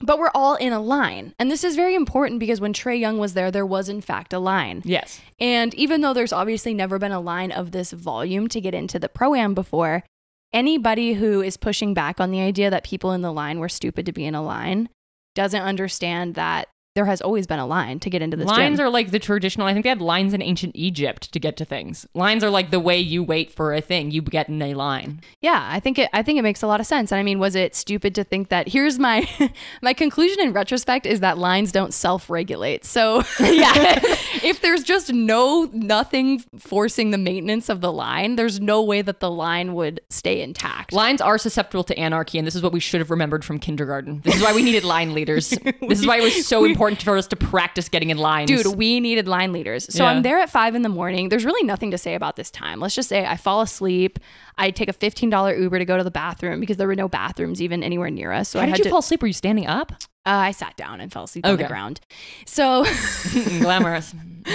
[0.00, 3.16] but we're all in a line, and this is very important because when Trae Young
[3.18, 4.82] was there, there was in fact a line.
[4.84, 5.20] Yes.
[5.40, 8.98] And even though there's obviously never been a line of this volume to get into
[8.98, 10.04] the pro am before,
[10.52, 14.04] anybody who is pushing back on the idea that people in the line were stupid
[14.06, 14.90] to be in a line
[15.34, 18.86] doesn't understand that there has always been a line to get into this Lines gym.
[18.86, 19.66] are like the traditional.
[19.66, 22.06] I think they had lines in ancient Egypt to get to things.
[22.14, 24.12] Lines are like the way you wait for a thing.
[24.12, 25.20] You get in a line.
[25.40, 26.08] yeah, I think it.
[26.12, 27.10] I think it makes a lot of sense.
[27.10, 28.68] And I mean, was it stupid to think that?
[28.68, 29.28] Here's my
[29.82, 32.84] my conclusion in retrospect is that lines don't self regulate.
[32.84, 33.98] So yeah,
[34.42, 39.20] if there's just no nothing forcing the maintenance of the line, there's no way that
[39.20, 40.92] the line would stay intact.
[40.92, 44.20] Lines are susceptible to anarchy, and this is what we should have remembered from kindergarten.
[44.24, 45.50] This is why we needed line leaders.
[45.88, 48.48] this is why it was so important for us to practice getting in lines.
[48.48, 49.92] Dude, we needed line leaders.
[49.94, 50.10] So Yeah.
[50.10, 51.28] I'm there at five in the morning.
[51.28, 52.80] There's really nothing to say about this time.
[52.80, 54.18] Let's just say I fall asleep.
[54.56, 57.60] I take a $15 Uber to go to the bathroom because there were no bathrooms
[57.60, 58.48] even anywhere near us.
[58.50, 59.20] So how I did had you to, fall asleep?
[59.22, 59.92] Were you standing up?
[60.26, 61.68] Uh, I sat down and fell asleep on the Okay.
[61.68, 62.00] ground.
[62.46, 62.84] So
[63.60, 64.14] Glamorous.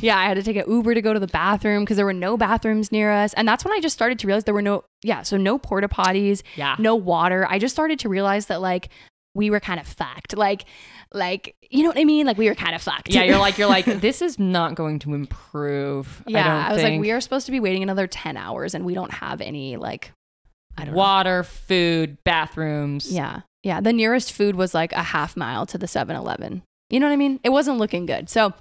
[0.00, 2.12] yeah, I had to take an Uber to go to the bathroom because there were
[2.12, 3.32] no bathrooms near us.
[3.34, 5.88] And that's when I just started to realize there were no, yeah, so no porta
[5.88, 6.76] potties, Yeah.
[6.78, 7.46] no water.
[7.48, 8.88] I just started to realize that like
[9.34, 10.36] we were kind of fucked.
[10.36, 10.64] Like,
[11.12, 12.26] like, you know what I mean?
[12.26, 13.08] Like we were kind of fucked.
[13.10, 16.22] Yeah, you're like you're like this is not going to improve.
[16.26, 16.94] Yeah, I, don't I, was think.
[16.94, 19.76] like, we are supposed to be waiting another 10 hours and we don't have any,
[19.76, 20.12] like,
[20.76, 20.98] I don't know.
[20.98, 23.10] water, food, bathrooms.
[23.12, 23.40] Yeah.
[23.68, 23.80] Yeah.
[23.80, 26.62] The nearest food was like a half mile to the 7 Eleven.
[26.90, 27.38] You know what I mean?
[27.44, 28.28] It wasn't looking good.
[28.30, 28.52] So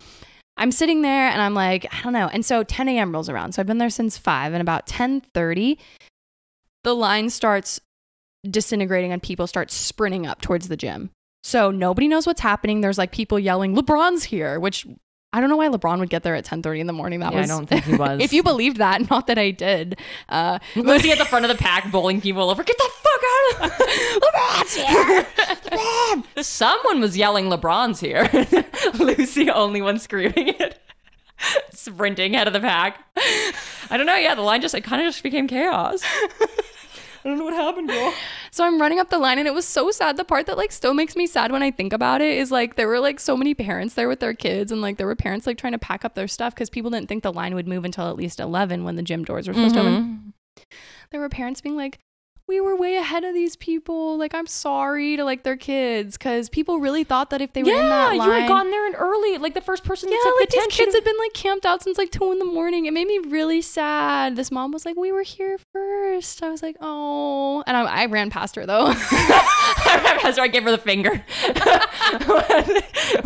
[0.57, 2.27] I'm sitting there and I'm like, I don't know.
[2.27, 3.11] And so 10 a.m.
[3.13, 3.53] rolls around.
[3.53, 5.77] So I've been there since 5 and about 10:30,
[6.83, 7.79] the line starts
[8.49, 11.09] disintegrating and people start sprinting up towards the gym.
[11.43, 12.81] So nobody knows what's happening.
[12.81, 14.85] There's like people yelling, "LeBron's here," which
[15.33, 17.19] I don't know why LeBron would get there at 10:30 in the morning.
[17.19, 18.19] That Yeah, I don't think he was.
[18.21, 19.99] if you believed that, not that I did.
[20.29, 22.63] Uh, Lucy at the front of the pack bowling people over.
[22.63, 23.77] Get the fuck out of
[24.23, 24.96] LeBron's here.
[26.41, 28.29] Someone was yelling LeBron's here.
[28.99, 30.79] Lucy only one screaming it.
[31.71, 33.03] Sprinting out of the pack.
[33.89, 34.15] I don't know.
[34.15, 36.01] Yeah, the line just it kind of just became chaos.
[37.25, 38.13] I don't know what happened, girl.
[38.51, 40.15] So I'm running up the line and it was so sad.
[40.15, 42.75] The part that like still makes me sad when I think about it is like
[42.75, 45.45] there were like so many parents there with their kids and like there were parents
[45.45, 47.83] like trying to pack up their stuff because people didn't think the line would move
[47.83, 49.93] until at least 11 when the gym doors were supposed to open.
[49.93, 50.29] Mm-hmm.
[51.11, 51.99] There were parents being like,
[52.47, 54.17] we were way ahead of these people.
[54.17, 57.71] Like, I'm sorry to like their kids because people really thought that if they were
[57.71, 59.37] in Yeah, that you had gotten there and early.
[59.37, 61.97] Like the first person yeah, like the these kids had been like camped out since
[61.97, 62.85] like two in the morning.
[62.85, 64.37] It made me really sad.
[64.37, 66.41] This mom was like, "We were here first.
[66.41, 68.93] I was like, "Oh," and I, I ran past her though.
[70.23, 71.09] That's why I gave her the finger.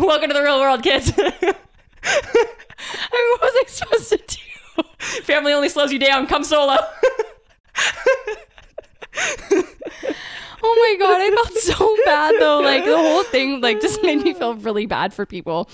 [0.04, 1.12] Welcome to the real world, kids.
[1.16, 1.22] I
[3.12, 4.82] mean, what was I supposed to do?
[5.22, 6.26] Family only slows you down.
[6.26, 6.78] Come solo.
[10.64, 12.60] Oh my god, I felt so bad though.
[12.60, 15.68] Like the whole thing like just made me feel really bad for people.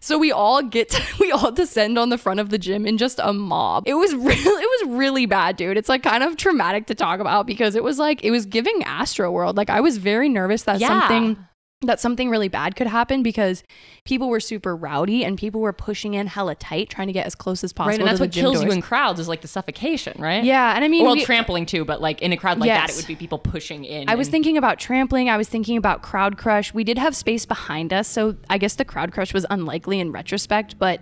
[0.00, 2.98] So we all get to, we all descend on the front of the gym in
[2.98, 3.84] just a mob.
[3.86, 5.76] It was really it was really bad, dude.
[5.76, 8.82] It's like kind of traumatic to talk about because it was like it was giving
[8.82, 9.56] Astro World.
[9.56, 10.88] Like I was very nervous that Yeah.
[10.88, 11.36] something
[11.82, 13.62] that something really bad could happen because
[14.04, 17.34] people were super rowdy and people were pushing in hella tight trying to get as
[17.34, 20.20] close as possible Right, and that's what kills you in crowds is like the suffocation,
[20.20, 20.42] right?
[20.44, 22.90] yeah, and I mean Well, we- trampling too, but like in a crowd like that,
[22.90, 24.08] it would be people pushing in.
[24.08, 25.28] I was and- thinking about trampling.
[25.28, 26.72] I was thinking about crowd crush.
[26.72, 30.12] We did have space behind us, so I guess the crowd crush was unlikely in
[30.12, 31.00] retrospect, but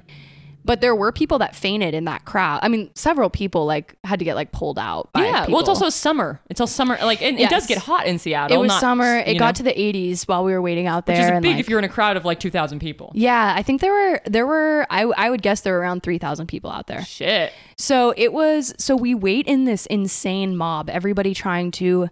[0.64, 2.60] but there were people that fainted in that crowd.
[2.62, 5.10] I mean, several people like had to get like pulled out.
[5.16, 6.40] Yeah, well, it's also summer.
[6.50, 6.98] It's all summer.
[7.02, 8.56] Like, and it does get hot in Seattle.
[8.56, 9.16] it was not, summer.
[9.18, 11.16] It got know, to the 80s while we were waiting out there.
[11.16, 13.12] which is and, big like- if you're in a crowd of like two thousand people.
[13.14, 16.46] yeah, I think there were there were I I would guess there were around 3,000
[16.46, 17.04] people out there.
[17.04, 17.52] Shit.
[17.78, 22.08] So it was so we wait in this insane mob, everybody trying to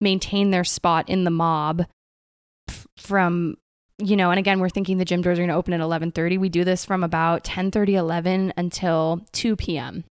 [0.00, 1.86] maintain their spot in the mob
[2.96, 3.56] from
[3.98, 6.38] you know, and again, we're thinking the gym doors are going to open at 11:30.
[6.38, 10.04] We do this from about 10:30 11 until 2 p.m.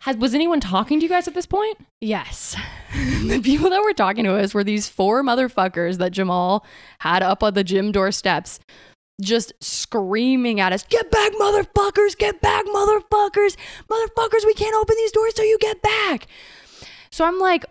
[0.00, 1.78] Has was anyone talking to you guys at this point?
[2.00, 2.56] Yes.
[3.26, 6.64] the people that were talking to us were these four motherfuckers that Jamal
[7.00, 8.58] had up on the gym door steps
[9.20, 12.16] just screaming at us, "Get back, motherfuckers!
[12.16, 13.56] Get back, motherfuckers!
[13.88, 16.26] Motherfuckers, we can't open these doors till you get back."
[17.12, 17.64] So I'm like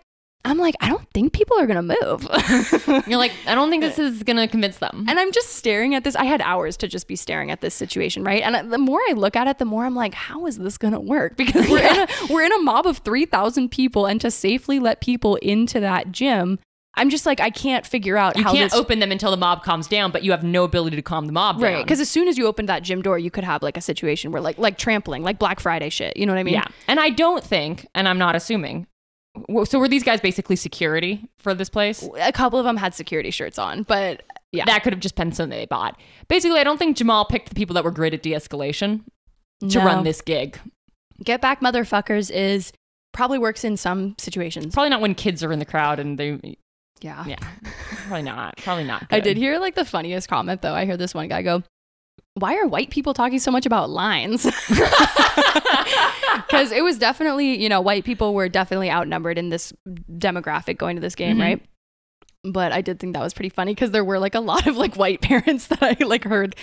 [0.44, 3.06] I'm like, I don't think people are going to move.
[3.06, 5.04] You're like, I don't think this is gonna convince them.
[5.08, 6.16] And I'm just staring at this.
[6.16, 8.42] I had hours to just be staring at this situation, right?
[8.42, 10.78] And uh, the more I look at it, the more I'm like, how is this
[10.78, 11.36] going to work?
[11.40, 15.00] Because we're in a we're in a mob of 3,000 people and to safely let
[15.00, 16.58] people into that gym,
[16.94, 19.30] I'm just like I can't figure out how you how can't this open them until
[19.30, 21.82] the mob calms down, but you have no ability to calm the mob Right, down.
[21.82, 24.32] because as soon as you opened that gym door, you could have like a situation
[24.32, 26.16] where like like trampling, like Black Friday shit.
[26.16, 26.54] You know what I mean?
[26.54, 28.86] yeah, and I don't think, and I'm not assuming.
[29.64, 32.06] So were these guys basically security for this place?
[32.20, 35.30] A couple of them had security shirts on, but yeah, That could have just been
[35.32, 35.98] something they bought.
[36.28, 39.02] Basically, I don't think Jamal picked the people that were great at de-escalation
[39.68, 39.84] to No.
[39.84, 40.58] run this gig.
[41.22, 42.72] Get back, motherfuckers is
[43.12, 44.74] probably works in some situations.
[44.74, 46.56] Probably not when kids are in the crowd and they.
[47.00, 47.24] Yeah.
[47.26, 47.36] Yeah,
[48.08, 48.56] probably not.
[48.58, 49.06] Probably not.
[49.10, 50.74] I did hear like the funniest comment though.
[50.74, 51.62] I heard this one guy go,
[52.34, 54.44] "Why are white people talking so much about lines?"
[56.46, 59.72] Because it was definitely, you know, white people were definitely outnumbered in this
[60.10, 61.40] demographic going to this game, Mhm.
[61.42, 61.62] right?
[62.44, 64.76] But I did think that was pretty funny because there were like a lot of
[64.76, 66.56] like white parents that I like heard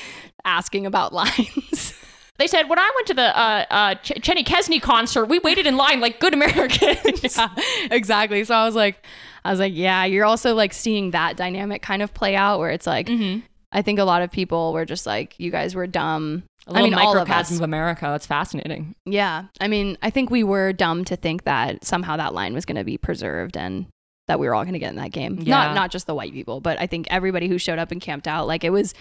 [0.45, 1.93] asking about lines.
[2.39, 5.65] They said when I went to the uh, uh, Ch- Chenny Kesney concert, we waited
[5.65, 7.35] in line like good Americans.
[7.35, 7.49] yeah,
[7.89, 8.43] exactly.
[8.43, 9.03] So I was like,
[9.43, 12.69] I was like, yeah, you're also like seeing that dynamic kind of play out where
[12.69, 13.39] it's like, Mm-hmm.
[13.71, 16.43] I think a lot of people were just like, you guys were dumb.
[16.67, 17.59] A little I mean, all of microcosm us.
[17.59, 18.05] of America.
[18.05, 18.95] That's fascinating.
[19.05, 19.45] Yeah.
[19.59, 22.75] I mean, I think we were dumb to think that somehow that line was going
[22.75, 23.87] to be preserved and
[24.27, 25.39] that we were all going to get in that game.
[25.39, 25.57] Yeah.
[25.57, 28.27] Not not just the white people, but I think everybody who showed up and camped
[28.27, 28.93] out like it was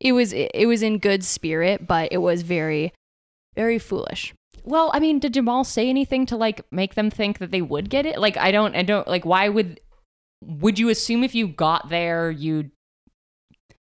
[0.00, 2.92] it was it was in good spirit, but it was very
[3.54, 4.34] very foolish.
[4.64, 7.90] Well, I mean, did Jamal say anything to like make them think that they would
[7.90, 8.18] get it?
[8.18, 9.78] Like, I don't, I don't, like, why would,
[10.42, 12.70] would you assume if you got there, you'd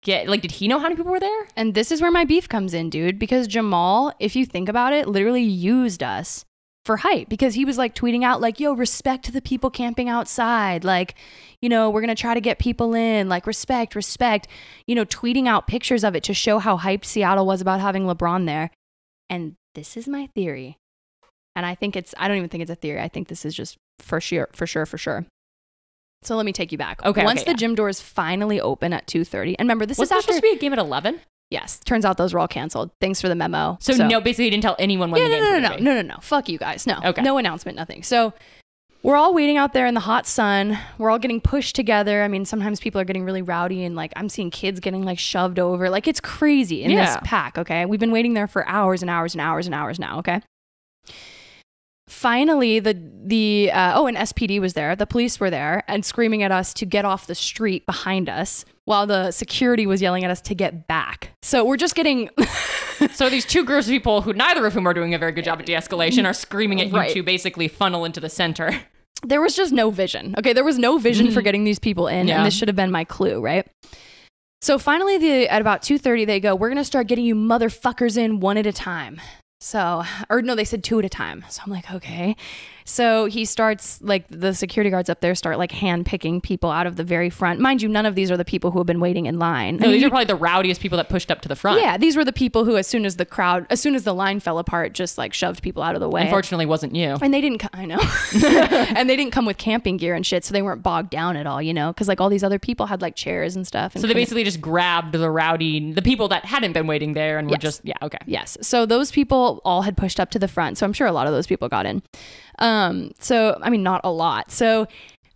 [0.05, 1.47] get, like, did he know how many people were there?
[1.57, 4.93] And this is where my beef comes in, dude, because Jamal, if you think about
[4.93, 6.45] it, literally used us
[6.85, 10.83] for hype because he was like tweeting out like, "Yo, respect the people camping outside."
[10.83, 11.15] Like,
[11.59, 14.47] you know, we're going to try to get people in, like respect, respect.
[14.87, 18.03] You know, tweeting out pictures of it to show how hyped Seattle was about having
[18.03, 18.69] LeBron there.
[19.29, 20.77] And this is my theory.
[21.55, 23.01] And I think it's I don't even think it's a theory.
[23.01, 25.25] I think this is just for sure, for sure, for sure.
[26.23, 27.03] So let me take you back.
[27.05, 27.57] Okay, Once okay, the yeah.
[27.57, 30.55] gym doors finally open at 2:30, and remember this Was is after supposed to be
[30.55, 31.19] a game at 11?
[31.51, 31.79] yes.
[31.85, 32.89] Turns out those were all canceled.
[32.99, 33.77] Thanks for the memo.
[33.79, 36.01] So, no, basically, you didn't tell anyone when Yeah, the no, no, no, no, no,
[36.01, 36.17] no, no.
[36.21, 36.87] Fuck you guys.
[36.87, 36.99] No.
[37.05, 37.21] Okay.
[37.21, 38.01] No announcement, nothing.
[38.03, 38.33] So
[39.03, 40.79] we're all waiting out there in the hot sun.
[40.97, 42.23] We're all getting pushed together.
[42.23, 45.19] I mean, sometimes people are getting really rowdy and like I'm seeing kids getting like
[45.19, 45.91] shoved over.
[45.91, 47.05] Like it's crazy in Yeah.
[47.05, 47.85] this pack, okay?
[47.85, 50.41] We've been waiting there for hours and hours and hours and hours now, okay?
[52.07, 54.95] Finally, the the uh, oh, and SPD was there.
[54.95, 58.63] The police were there and screaming at us to get off the street behind us,
[58.85, 61.31] while the security was yelling at us to get back.
[61.41, 62.29] So we're just getting
[63.13, 65.43] So these two groups of people, who neither of whom are doing a very good
[65.43, 67.11] job at de-escalation, are screaming at you Right.
[67.13, 68.71] to basically funnel into the center.
[69.25, 70.35] there was just no vision.
[70.37, 72.37] Okay, there was no vision for getting these people in, Yeah.
[72.37, 73.67] and this should have been my clue, right?
[74.61, 78.15] So finally, the at about two thirty, they go, "We're gonna start getting you motherfuckers
[78.17, 79.19] in one at a time."
[79.65, 81.43] So, or no, they said two at a time.
[81.49, 82.35] So I'm like, okay.
[82.87, 86.85] So he starts like the security guards up there start like hand picking people out
[86.85, 87.59] of the very front.
[87.59, 89.77] Mind you, none of these are the people who have been waiting in line.
[89.77, 91.81] No, I mean, these are probably the rowdiest people that pushed up to the front.
[91.81, 94.13] yeah, these were the people who, as soon as the crowd, as soon as the
[94.13, 96.21] line fell apart, just like shoved people out of the way.
[96.21, 97.17] Unfortunately, wasn't you.
[97.23, 97.97] And they didn't, co- I know.
[98.95, 101.47] and they didn't come with camping gear and shit, so they weren't bogged down at
[101.47, 101.91] all, you know?
[101.91, 103.95] Because like all these other people had like chairs and stuff.
[103.95, 107.39] And So they basically just grabbed the rowdy, the people that hadn't been waiting there
[107.39, 107.61] and were Yes.
[107.61, 108.19] just, yeah, okay.
[108.27, 108.57] Yes.
[108.61, 110.77] So those people all had pushed up to the front.
[110.77, 112.03] So I'm sure a lot of those people got in.
[112.59, 114.51] Um, so I mean not a lot.
[114.51, 114.87] So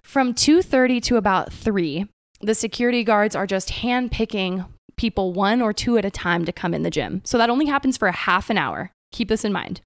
[0.02, 2.08] from 2:30 to about 3,
[2.42, 4.66] the security guards are just hand picking
[4.98, 7.22] people one or two at a time to come in the gym.
[7.24, 8.92] So that only happens for a half an hour.
[9.12, 9.82] Keep this in mind.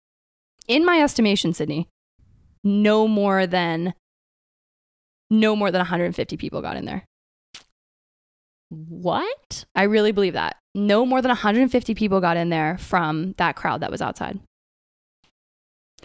[0.68, 1.88] In my estimation, Sydney,
[2.64, 3.94] no more than
[5.30, 7.06] no more than 150 people got in there.
[8.70, 9.66] What?
[9.76, 10.58] I really believe that.
[10.74, 14.40] No more than 150 people got in there from that crowd that was outside.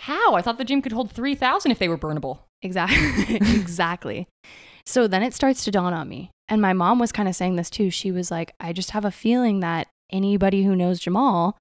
[0.00, 0.34] How?
[0.34, 2.40] I thought the gym could hold 3,000 if they were burnable.
[2.62, 3.36] Exactly.
[3.40, 4.28] exactly.
[4.86, 6.30] So then it starts to dawn on me.
[6.48, 7.90] And my mom was kind of saying this too.
[7.90, 11.58] She was like, I just have a feeling that anybody who knows Jamal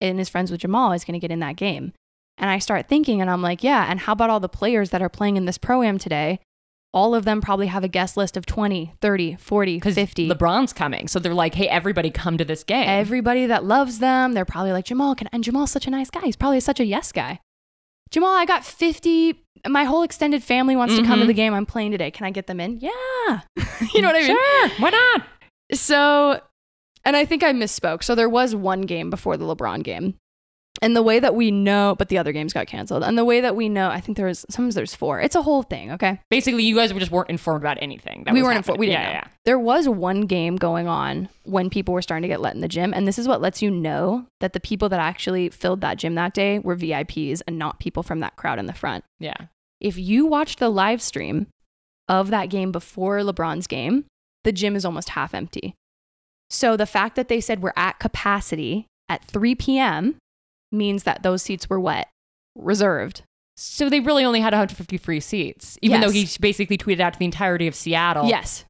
[0.00, 1.92] and is friends with Jamal is going to get in that game.
[2.38, 3.86] And I start thinking, and I'm like, yeah.
[3.88, 6.40] And how about all the players that are playing in this pro am today?
[6.94, 10.28] All of them probably have a guest list of 20, 30, 40, Because 50.
[10.30, 11.08] LeBron's coming.
[11.08, 12.88] So they're like, hey, everybody come to this game.
[12.88, 16.20] Everybody that loves them, they're probably like, Jamal, can, and Jamal's such a nice guy.
[16.22, 17.40] He's probably such a yes guy.
[18.10, 19.42] Jamal, I got 50.
[19.68, 21.28] My whole extended family wants to come to Mhm.
[21.28, 22.12] the game I'm playing today.
[22.12, 22.78] Can I get them in?
[22.78, 22.92] Yeah.
[23.92, 24.26] you know what I mean?
[24.36, 24.68] Sure.
[24.78, 25.22] Why not?
[25.72, 26.40] So,
[27.04, 28.04] and I think I misspoke.
[28.04, 30.14] So there was one game before the LeBron game.
[30.82, 33.04] And the way that we know, but the other games got canceled.
[33.04, 35.20] And the way that we know, I think there was, sometimes there's four.
[35.20, 36.20] It's a whole thing, okay?
[36.30, 38.24] Basically, you guys were just weren't informed about anything.
[38.24, 38.80] That we was weren't informed.
[38.80, 39.12] We didn't yeah, know.
[39.12, 39.28] yeah.
[39.44, 42.68] There was one game going on when people were starting to get let in the
[42.68, 45.96] gym, and this is what lets you know that the people that actually filled that
[45.96, 49.04] gym that day were VIPs and not people from that crowd in the front.
[49.20, 49.36] Yeah.
[49.80, 51.46] If you watched the live stream
[52.08, 54.06] of that game before LeBron's game,
[54.42, 55.74] the gym is almost half empty.
[56.50, 60.16] So the fact that they said we're at capacity at 3 p.m.
[60.74, 62.08] means that those seats were what?
[62.54, 63.22] Reserved.
[63.56, 67.18] So they really only had 150 free seats, even though he basically tweeted out to
[67.18, 68.26] the entirety of Seattle.
[68.26, 68.64] Yes.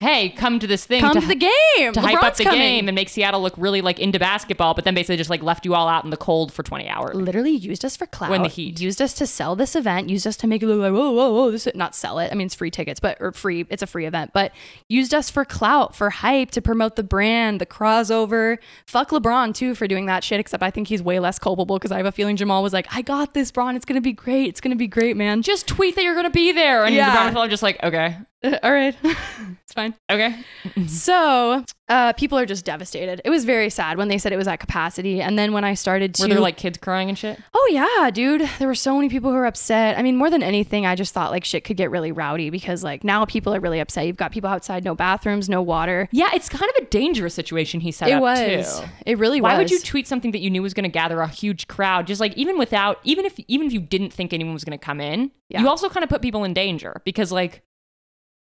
[0.00, 1.92] Hey, come to this thing Come to, to the game.
[1.92, 2.60] to hype up the coming.
[2.60, 5.64] game and make Seattle look really like into basketball, but then basically just like left
[5.64, 7.16] you all out in the cold for 20 hours.
[7.16, 8.30] literally used us for clout.
[8.30, 8.80] When the heat.
[8.80, 11.32] used us to sell this event, used us to make it look like whoa, whoa,
[11.32, 11.50] whoa.
[11.50, 12.30] This is not sell it.
[12.30, 13.66] I mean, it's free tickets, but or free.
[13.70, 14.52] It's a free event, but
[14.88, 18.58] used us for clout, for hype, to promote the brand, the crossover.
[18.86, 20.38] Fuck LeBron too for doing that shit.
[20.38, 22.86] Except I think he's way less culpable because I have a feeling Jamal was like,
[22.94, 23.74] "I got this, Bron.
[23.74, 24.48] It's gonna be great.
[24.48, 26.84] It's gonna be great, man." Just tweet that you're going to be there.
[26.84, 27.12] And Yeah.
[27.12, 28.16] Brown fellow just like, okay,
[28.62, 29.94] All right, it's fine.
[30.10, 30.36] okay.
[30.86, 33.20] So uh, people are just devastated.
[33.24, 35.74] It was very sad when they said it was at capacity, and then when I
[35.74, 37.40] started to Were there like kids crying and shit?
[37.54, 38.48] Oh yeah, dude.
[38.58, 39.98] There were so many people who were upset.
[39.98, 42.84] I mean, more than anything, I just thought like shit could get really rowdy because
[42.84, 44.06] like now people are really upset.
[44.06, 46.08] You've got people outside, no bathrooms, no water.
[46.12, 48.80] Yeah, it's kind of a dangerous situation he set it up was.
[48.80, 48.86] too.
[49.06, 49.50] It really was.
[49.50, 52.06] Why would you tweet something that you knew was going to gather a huge crowd?
[52.06, 54.84] Just like even without, even if even if you didn't think anyone was going to
[54.84, 55.60] come in, Yeah.
[55.62, 57.62] you also kind of put people in danger because like.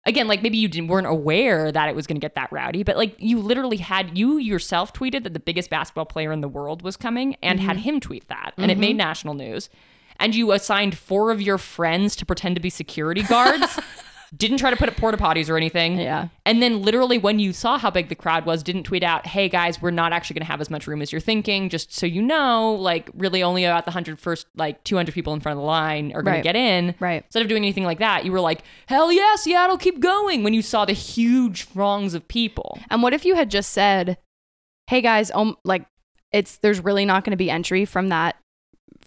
[0.05, 2.81] Again, like maybe you didn't, weren't aware that it was going to get that rowdy,
[2.81, 6.47] but like you literally had you yourself tweeted that the biggest basketball player in the
[6.49, 7.83] world was coming and had Mm-hmm.
[7.83, 9.69] him tweet that, and it made national news.
[10.19, 13.79] And you assigned four of your friends to pretend to be security guards.
[14.35, 15.99] didn't try to put up porta potties or anything.
[15.99, 16.29] Yeah.
[16.45, 19.49] And then literally when you saw how big the crowd was, didn't tweet out, "Hey
[19.49, 22.05] guys, we're not actually going to have as much room as you're thinking, just so
[22.05, 25.61] you know, like really only about the 100 first like 200 people in front of
[25.61, 26.37] the line are going Right.
[26.37, 27.23] to get in." Right.
[27.25, 30.43] Instead of doing anything like that, you were like, "Hell yes, yeah, Seattle, keep going."
[30.43, 32.79] When you saw the huge throngs of people.
[32.89, 34.17] And what if you had just said,
[34.87, 35.85] "Hey guys, um, like
[36.31, 38.37] it's there's really not going to be entry from that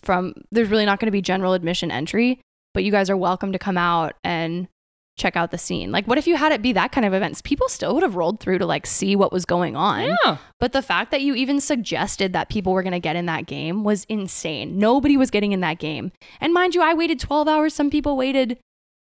[0.02, 2.40] from there's really not going to be general admission entry,
[2.74, 4.68] but you guys are welcome to come out and
[5.16, 5.92] check out the scene.
[5.92, 7.40] Like, what if you had it be that kind of events?
[7.40, 10.16] People still would have rolled through to like see what was going on.
[10.24, 10.38] Yeah.
[10.58, 13.46] But the fact that you even suggested that people were going to get in that
[13.46, 14.78] game was insane.
[14.78, 16.10] Nobody was getting in that game.
[16.40, 17.74] And mind you, I waited 12 hours.
[17.74, 18.58] Some people waited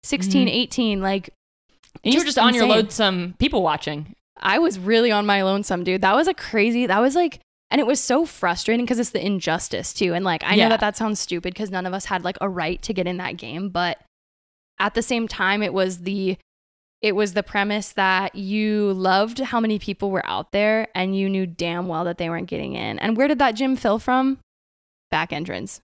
[0.03, 0.51] 16, Mhm.
[0.51, 1.01] 18.
[1.01, 1.31] Like,
[2.03, 4.15] And you were Just just on your lonesome people watching.
[4.41, 6.01] I was really on my lonesome, dude.
[6.03, 7.41] That was a crazy, that was like,
[7.71, 10.13] and it was so frustrating because it's the injustice too.
[10.13, 12.49] And like, I know that that sounds stupid because none of us had like a
[12.49, 13.69] right to get in that game.
[13.71, 13.99] But
[14.79, 16.37] at the same time, it was the,
[17.03, 21.29] it was the premise that you loved how many people were out there and you
[21.29, 22.99] knew damn well that they weren't getting in.
[22.99, 24.39] And where did that gym fill from?
[25.11, 25.81] Back entrance.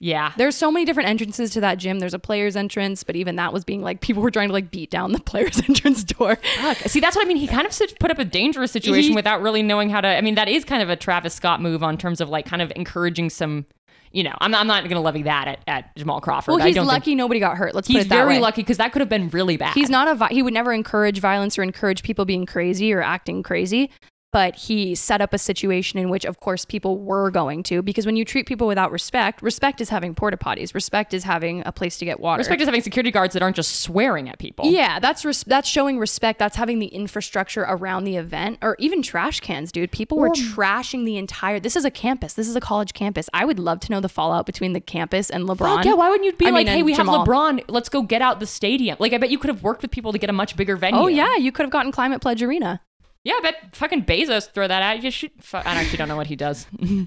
[0.00, 0.32] Yeah.
[0.36, 1.98] There's so many different entrances to that gym.
[1.98, 4.70] There's a player's entrance, but even that was being like people were trying to like
[4.70, 6.36] beat down the player's entrance door.
[6.36, 6.76] Fuck.
[6.78, 7.36] See, that's what I mean.
[7.36, 10.08] He kind of put up a dangerous situation He- without really knowing how to.
[10.08, 12.60] I mean, that is kind of a Travis Scott move on terms of like kind
[12.60, 13.66] of encouraging some.
[14.14, 16.52] You know, I'm not, I'm not going to levy that at, at Jamal Crawford.
[16.52, 17.74] Well, I he's don't think- lucky nobody got hurt.
[17.74, 18.20] Let's put it that way.
[18.20, 19.74] He's very lucky because that could have been really bad.
[19.74, 23.02] He's not a vi- he would never encourage violence or encourage people being crazy or
[23.02, 23.90] acting crazy,
[24.34, 28.04] but he set up a situation in which of course people were going to because
[28.04, 31.70] when you treat people without respect, respect is having porta potties, respect is having a
[31.70, 32.40] place to get water.
[32.40, 34.66] Respect is having security guards that aren't just swearing at people.
[34.66, 36.40] Yeah, that's res- that's showing respect.
[36.40, 39.92] That's having the infrastructure around the event, or even trash cans, dude.
[39.92, 41.60] People were trashing the entire.
[41.60, 42.34] This is a campus.
[42.34, 43.30] This is a college campus.
[43.32, 45.76] I would love to know the fallout between the campus and LeBron.
[45.76, 47.20] Fuck yeah, why wouldn't you be I like, mean, hey, we Jamal.
[47.20, 48.96] have LeBron, let's go get out the stadium?
[48.98, 50.98] Like, I bet you could have worked with people to get a much bigger venue.
[50.98, 52.80] Oh yeah, you could have gotten Climate Pledge Arena.
[53.24, 55.02] Yeah, I bet fucking Bezos throw that out.
[55.02, 56.66] You I actually don't know what he does.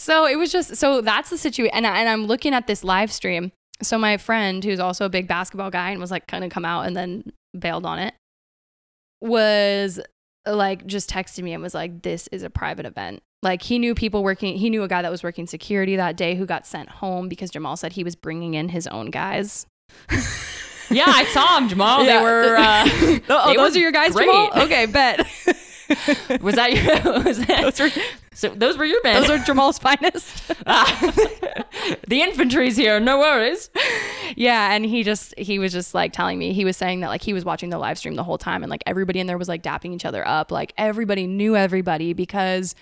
[0.00, 2.84] So it was just so that's the situation, and, I- and I'm looking at this
[2.84, 3.50] live stream.
[3.82, 6.64] So my friend, who's also a big basketball guy and was like kind of come
[6.64, 7.24] out and then
[7.58, 8.14] bailed on it,
[9.20, 9.98] was
[10.46, 13.94] like just texted me and was like, "This is a private event." Like he knew
[13.94, 14.56] people working.
[14.56, 17.50] He knew a guy that was working security that day who got sent home because
[17.50, 19.66] Jamal said he was bringing in his own guys.
[20.90, 22.04] yeah, I saw him, Jamal.
[22.04, 22.18] Yeah.
[22.18, 22.88] They were, uh,
[23.28, 24.26] oh, they those were are your guys, great.
[24.26, 24.62] Jamal?
[24.64, 25.18] Okay, bet.
[26.40, 27.90] was that your, was that, those, are,
[28.34, 29.20] so those were your men.
[29.20, 30.52] those are Jamal's finest.
[30.66, 31.12] Ah.
[32.08, 33.70] the infantry's here, no worries.
[34.36, 37.22] Yeah, and he just he was just like telling me he was saying that like
[37.22, 39.48] he was watching the live stream the whole time and like everybody in there was
[39.48, 42.74] like dapping each other up, like everybody knew everybody because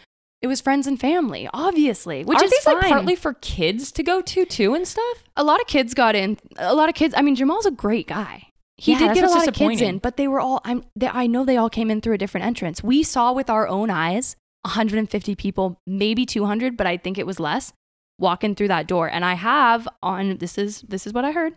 [0.46, 2.74] it was friends and family, obviously, which Aren't is these fine.
[2.76, 5.22] like partly for kids to go to too and stuff?
[5.36, 6.38] a lot of kids got in.
[6.56, 7.14] A lot of kids.
[7.16, 8.44] I mean, Jamal's a great guy.
[8.78, 10.60] He Yeah, did get a lot of kids in, but they were all.
[10.64, 10.84] I'm.
[10.94, 12.82] They, I know they all came in through a different entrance.
[12.82, 17.40] We saw with our own eyes 150 people, maybe 200, but I think it was
[17.40, 17.72] less,
[18.18, 19.08] walking through that door.
[19.10, 20.38] And I have on.
[20.38, 21.54] This is this is what I heard.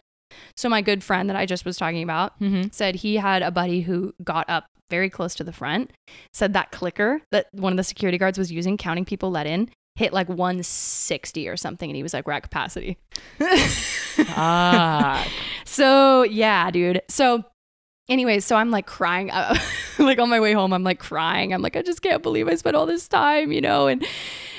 [0.56, 2.70] So my good friend that I just was talking about Mm-hmm.
[2.72, 5.92] said he had a buddy who got up very close to the front.
[6.34, 9.70] Said that clicker that one of the security guards was using, counting people let in,
[9.96, 12.98] hit like 160 or something, and he was like, "We're at capacity."
[14.36, 15.26] Ah,
[15.66, 17.02] So yeah, dude.
[17.10, 17.44] So
[18.10, 19.56] anyways, so I'm like crying, uh,
[20.00, 21.54] like on my way home, I'm like crying.
[21.54, 24.06] I'm like, I just can't believe I spent all this time, you know, and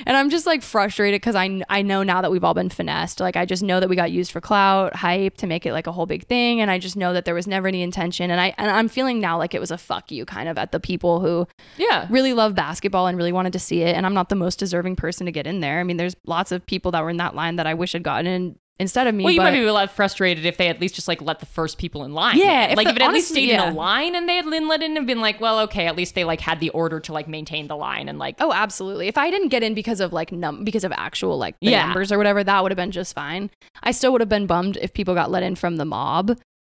[0.07, 3.21] and I'm just like frustrated because I I know now that we've all been finessed.
[3.21, 5.87] Like I just know that we got used for clout, hype to make it like
[5.87, 8.31] a whole big thing, and I just know that there was never any intention.
[8.31, 10.73] And I and I'm feeling now like it was a fuck you kind of at
[10.73, 11.47] the people who
[11.77, 12.07] yeah.
[12.11, 13.97] really love basketball and really wanted to see it.
[13.97, 15.81] And I'm not the most deserving person to get in there.
[15.81, 18.03] I mean, there's lots of people that were in that line that I wish had
[18.03, 19.23] gotten in instead of me.
[19.23, 21.39] Well, you but- might be a lot frustrated if they at least just like let
[21.39, 22.37] the first people in line.
[22.39, 22.71] Yeah, in.
[22.73, 24.67] if like the- if it at least stayed in a line and they had been
[24.67, 27.13] let in and been like, well, okay, at least they like had the order to
[27.13, 29.07] like maintain the line and like, Oh, absolutely.
[29.07, 31.85] If I didn't get in because of like num because of actual like the Yeah.
[31.87, 33.51] numbers or whatever, that would have been just fine.
[33.83, 36.37] I still would have been bummed if people got let in from the mob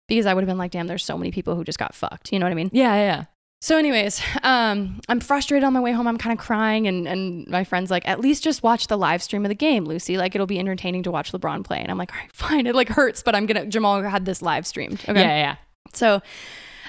[0.09, 2.33] because I would have been like, damn, there's so many people who just got fucked.
[2.33, 2.71] You know what I mean?
[2.73, 3.25] yeah, yeah.
[3.63, 6.09] So, anyways, um, I'm frustrated on my way home.
[6.09, 9.23] I'm kind of crying, and and my friend's like, at least just watch the live
[9.23, 10.17] stream of the game, Lucy.
[10.17, 11.79] Like it'll be entertaining to watch LeBron play.
[11.79, 12.67] And I'm like, all right, fine.
[12.67, 13.67] It like hurts, but I'm gonna.
[13.67, 15.05] Jamal had this live streamed.
[15.09, 15.21] Okay.
[15.21, 15.57] Yeah, yeah.
[15.95, 16.21] So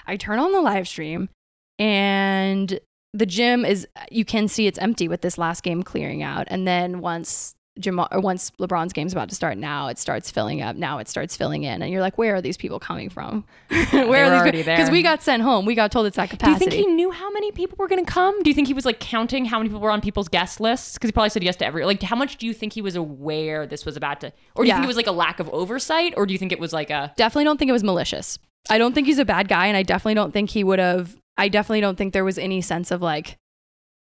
[0.08, 1.30] I turn on the live stream
[1.78, 2.80] and
[3.14, 6.48] the gym is you can see it's empty with this last game clearing out.
[6.50, 10.62] And then once Jamal or once LeBron's game's about to start, now it starts filling
[10.62, 10.76] up.
[10.76, 11.82] Now it starts filling in.
[11.82, 13.46] And you're like, where are these people coming from?
[13.92, 15.66] where are these Because we got sent home.
[15.66, 17.88] We got told it's at capacity Do you think he knew how many people were
[17.88, 18.42] going to come?
[18.44, 20.94] Do you think he was like counting how many people were on people's guest lists?
[20.94, 21.84] Because he probably said yes to every.
[21.86, 24.32] Like, how much do you think he was aware this was about to?
[24.56, 24.76] Or do you Yeah.
[24.76, 26.14] think it was like a lack of oversight?
[26.16, 27.12] Or do you think it was like a?
[27.18, 28.38] definitely don't think it was malicious.
[28.70, 31.16] I don't think he's a bad guy, and I definitely don't think he would have.
[31.38, 33.38] I definitely don't think there was any sense of like.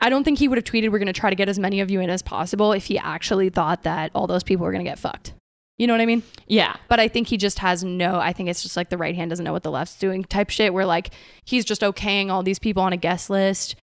[0.05, 1.81] I don't think he would have tweeted, "We're going to try to get as many
[1.81, 4.85] of you in as possible," if he actually thought that all those people were going
[4.85, 5.33] to get fucked.
[5.79, 6.23] You know what I mean?
[6.47, 6.77] Yeah.
[6.89, 8.19] But I think he just has no.
[8.21, 10.51] I think it's just like the right hand doesn't know what the left's doing type
[10.51, 10.75] shit.
[10.75, 11.11] Where like
[11.45, 13.77] he's just okaying all these people on a guest list,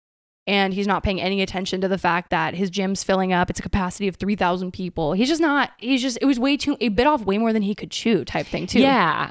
[0.47, 3.49] and he's not paying any attention to the fact that his gym's filling up.
[3.49, 5.15] It's a capacity of three thousand people.
[5.15, 5.71] He's just not.
[5.79, 6.19] He's just.
[6.21, 6.77] It was way too.
[6.81, 8.27] It bit off way more than he could chew.
[8.27, 8.81] Type thing too.
[8.81, 9.31] Yeah.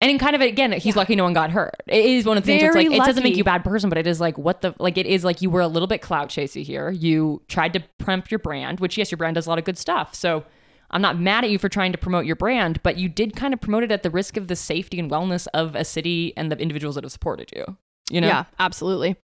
[0.00, 1.74] And in kind of again, he's lucky no one got hurt.
[1.86, 2.62] It is one of the things.
[2.62, 4.38] Where it's Very like it doesn't make you a bad person, but it is like
[4.38, 4.96] what the like.
[4.96, 6.90] It is like you were a little bit clout chasey here.
[6.90, 9.76] You tried to pump your brand, which yes, your brand does a lot of good
[9.76, 10.14] stuff.
[10.14, 10.44] So
[10.90, 13.54] I'm not mad at you for trying to promote your brand, but you did kind
[13.54, 16.50] of promote it at the risk of the safety and wellness of a city and
[16.50, 17.76] the individuals that have supported you.
[18.10, 19.16] You know, Yeah, absolutely.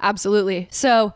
[0.00, 0.68] Absolutely.
[0.70, 1.12] So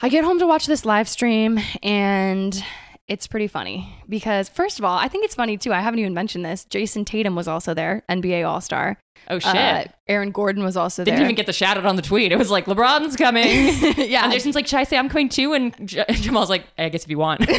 [0.00, 2.64] I get home to watch this live stream and
[3.08, 5.72] it's pretty funny because first of all, I think it's funny too.
[5.72, 6.64] I haven't even mentioned this.
[6.64, 8.98] Jayson Tatum was also there, NBA All-Star.
[9.28, 9.54] Oh shit.
[9.54, 11.12] Uh, Aaron Gordon was also there.
[11.12, 11.26] Didn't there.
[11.26, 12.32] even get the shout out on the tweet.
[12.32, 13.46] It was like LeBron's coming.
[13.96, 14.24] yeah.
[14.24, 15.52] And Jayson's like, should I say I'm coming too?
[15.52, 17.40] And J- Jamal's like, I guess if you want.
[17.50, 17.54] uh,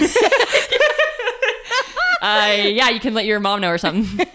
[2.21, 4.27] yeah, you can let your mom know or something.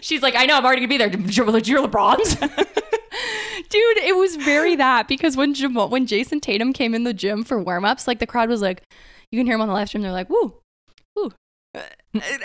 [0.00, 1.08] She's like, I know, I'm already gonna be there.
[1.08, 2.36] You're LeBron's.
[3.68, 7.42] Dude, it was very that because when Jamal, when Jayson Tatum came in the gym
[7.42, 8.82] for warm-ups, like the crowd was like,
[9.32, 10.54] you can hear him on the live stream, they're like, woo,
[11.14, 11.32] woo.
[11.74, 11.80] Uh,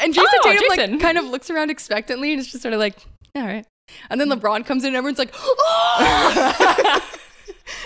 [0.02, 0.92] And Jayson Oh, Tatum Jayson.
[0.92, 2.96] like kind of looks around expectantly and it's just sort of like,
[3.36, 3.66] all right.
[4.10, 7.02] And then LeBron comes in and everyone's like, oh!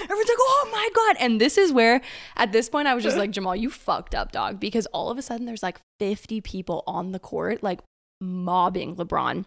[0.03, 1.15] Everyone's like, oh my God.
[1.19, 2.01] And this is where,
[2.37, 4.59] at this point, I was just like, Jamal, you fucked up, dog.
[4.59, 7.79] Because all of a sudden, there's like 50 people on the court, like
[8.21, 9.45] mobbing LeBron.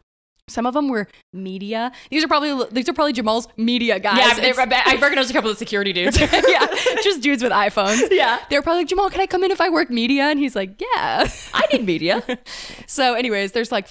[0.49, 1.93] Some of them were media.
[2.11, 4.19] These are probably these are probably Jamal's media guys.
[4.19, 6.19] yeah, It's- I recognized a couple of security dudes.
[6.49, 6.67] yeah,
[7.03, 8.09] just dudes with iPhones.
[8.19, 8.39] Yeah.
[8.51, 10.25] they're probably like, Jamal, can I come in if I work media?
[10.25, 11.29] And he's like, yeah.
[11.55, 12.23] I need media.
[12.87, 13.87] so, anyways, there's like,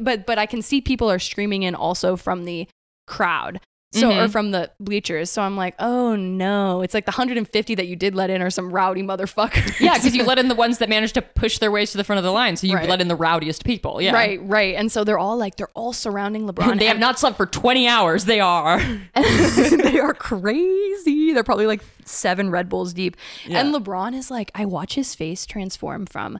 [0.00, 2.66] but but I can see people are streaming in also from the
[3.06, 3.60] crowd.
[3.92, 4.30] So or Mhm.
[4.30, 5.30] from the bleachers.
[5.30, 6.82] So I'm like, oh no.
[6.82, 9.80] It's like the 150 that you did let in are some rowdy motherfuckers.
[9.80, 12.04] Yeah, because you let in the ones that managed to push their ways to the
[12.04, 12.56] front of the line.
[12.56, 12.86] So you Right.
[12.88, 14.02] let in the rowdiest people.
[14.02, 14.12] Yeah.
[14.12, 14.74] Right, right.
[14.74, 16.78] And so they're all like, they're all surrounding LeBron.
[16.78, 18.26] They have not slept for 20 hours.
[18.26, 18.78] They are.
[19.14, 21.32] they are crazy.
[21.32, 23.16] They're probably like seven Red Bulls deep.
[23.46, 23.60] Yeah.
[23.60, 26.38] And LeBron is like, I watch his face transform from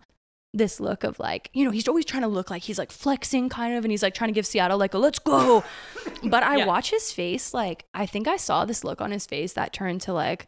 [0.55, 3.49] this look of like, you know, he's always trying to look like he's like flexing
[3.49, 5.63] kind of, and he's like trying to give Seattle like a let's go.
[6.25, 6.67] But I Yeah.
[6.67, 10.01] watch his face, like, I think I saw this look on his face that turned
[10.03, 10.47] to like,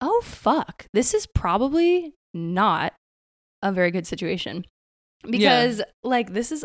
[0.00, 2.94] oh fuck, this is probably not
[3.62, 4.64] a very good situation.
[5.28, 6.64] Because like this is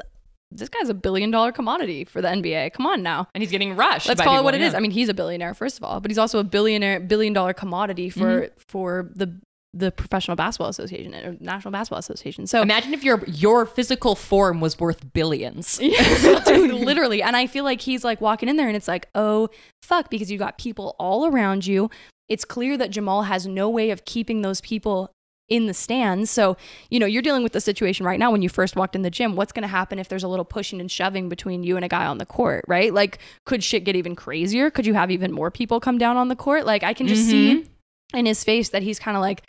[0.51, 2.73] this guy's a billion dollar commodity for the NBA.
[2.73, 3.27] Come on now.
[3.33, 4.07] And he's getting rushed.
[4.07, 4.67] Let's call it what it yeah.
[4.67, 4.73] is.
[4.75, 7.53] I mean, he's a billionaire first of all, but he's also a billionaire, billion dollar
[7.53, 8.53] commodity for Mm-hmm.
[8.67, 9.39] for the
[9.73, 12.45] the Professional Basketball Association or National Basketball Association.
[12.45, 15.77] So, Imagine if your your physical form was worth billions.
[16.45, 19.49] dude, literally, and I feel like he's like walking in there, and it's like, oh
[19.81, 21.89] fuck, because you got people all around you.
[22.29, 25.11] It's clear that Jamal has no way of keeping those people
[25.49, 26.31] in the stands.
[26.31, 26.55] So,
[26.89, 29.09] you know, you're dealing with the situation right now when you first walked in the
[29.09, 29.35] gym.
[29.35, 31.89] What's going to happen if there's a little pushing and shoving between you and a
[31.89, 32.93] guy on the court, right?
[32.93, 34.71] Like, could shit get even crazier?
[34.71, 36.65] Could you have even more people come down on the court?
[36.65, 37.72] Like, I can just see mm-hmm.
[38.13, 39.43] In his face that he's kind of like,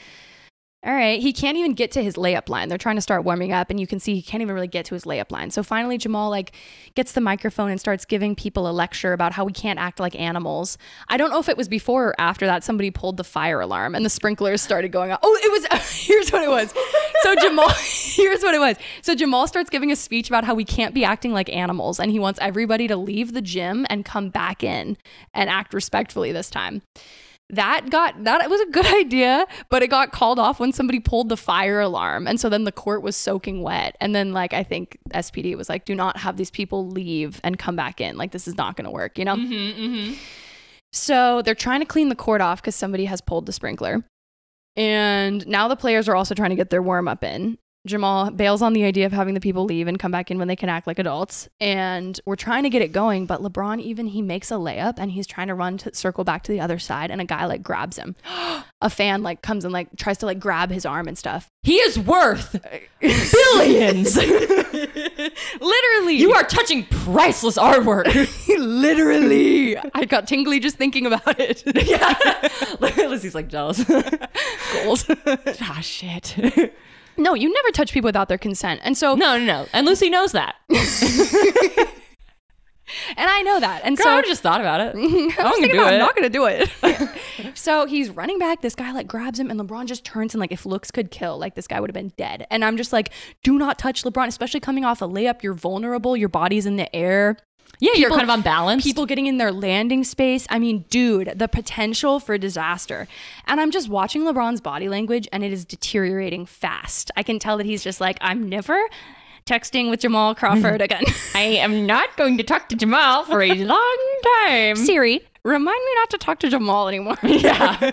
[0.84, 2.68] all right, he can't even get to his layup line.
[2.68, 4.84] They're trying to start warming up, and you can see he can't even really get
[4.86, 5.50] to his layup line.
[5.50, 6.52] So finally, Jamal like
[6.94, 10.14] gets the microphone and starts giving people a lecture about how we can't act like
[10.14, 10.76] animals.
[11.08, 13.94] I don't know if it was before or after that somebody pulled the fire alarm
[13.94, 15.20] and the sprinklers started going off.
[15.22, 15.90] Oh, it was.
[16.04, 16.74] Here's what it was.
[17.22, 18.76] So Jamal, here's what it was.
[19.00, 22.10] So Jamal starts giving a speech about how we can't be acting like animals, and
[22.10, 24.98] he wants everybody to leave the gym and come back in
[25.32, 26.82] and act respectfully this time
[27.54, 31.28] that got that was a good idea but it got called off when somebody pulled
[31.28, 32.26] the fire alarm.
[32.26, 33.96] And so then the court was soaking wet.
[34.00, 37.58] And then like i think spd was like do not have these people leave and
[37.58, 38.16] come back in.
[38.16, 39.36] Like this is not going to work you know?
[39.36, 40.14] Mm-hmm, mm-hmm.
[40.92, 44.04] So they're trying to clean the court off because somebody has pulled the sprinkler.
[44.76, 48.62] And now the players are also trying to get their warm up in Jamal bails
[48.62, 50.68] on the idea of having the people leave and come back in when they can
[50.70, 51.48] act like adults.
[51.60, 55.10] And we're trying to get it going, but LeBron even he makes a layup and
[55.10, 57.62] he's trying to run to circle back to the other side and a guy like
[57.62, 58.16] grabs him.
[58.80, 61.50] a fan like comes and like tries to like grab his arm and stuff.
[61.62, 62.56] He is worth
[63.00, 64.16] billions.
[65.60, 66.16] Literally.
[66.16, 68.06] you are touching priceless artwork.
[68.58, 69.76] literally.
[69.76, 71.62] I got tingly just thinking about it.
[71.86, 72.48] yeah.
[72.80, 73.84] Lizzie's like jealous.
[73.84, 75.04] Goals.
[75.60, 76.36] ah, shit.
[77.16, 78.80] No, you never touch people without their consent.
[78.84, 79.66] And so No, no, no.
[79.72, 80.56] And Lucy knows that.
[83.16, 83.82] and I know that.
[83.84, 84.94] And Girl, so I just thought about it.
[84.96, 86.70] I was I'm thinking about, I'm not gonna do it.
[87.54, 88.60] so he's running back.
[88.60, 91.38] This guy like grabs him, and LeBron just turns and like, if looks could kill,
[91.38, 92.46] like this guy would have been dead.
[92.50, 93.10] And I'm just like,
[93.42, 95.42] do not touch LeBron, especially coming off a layup.
[95.42, 96.16] You're vulnerable.
[96.16, 97.36] Your body's in the air.
[97.80, 98.86] Yeah, you're kind of unbalanced.
[98.86, 100.46] People getting in their landing space.
[100.48, 103.06] I mean, dude, the potential for disaster.
[103.46, 107.10] And I'm just watching LeBron's body language, and it is deteriorating fast.
[107.16, 108.78] I can tell that he's just like, I'm never
[109.46, 111.02] texting with Jamal Crawford again.
[111.34, 114.76] I am not going to talk to Jamal for a long time.
[114.76, 117.18] Siri, remind me not to talk to Jamal anymore.
[117.22, 117.90] yeah.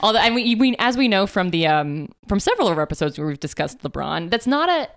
[0.00, 3.18] Although, I mean, we, as we know from the um from several of our episodes
[3.18, 4.88] where we've discussed LeBron, that's not a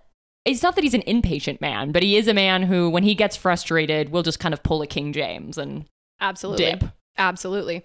[0.45, 3.15] it's not that he's an impatient man, but he is a man who, when he
[3.15, 5.85] gets frustrated, will just kind of pull a King James and
[6.19, 6.65] Absolutely.
[6.65, 6.83] dip.
[7.17, 7.83] Absolutely.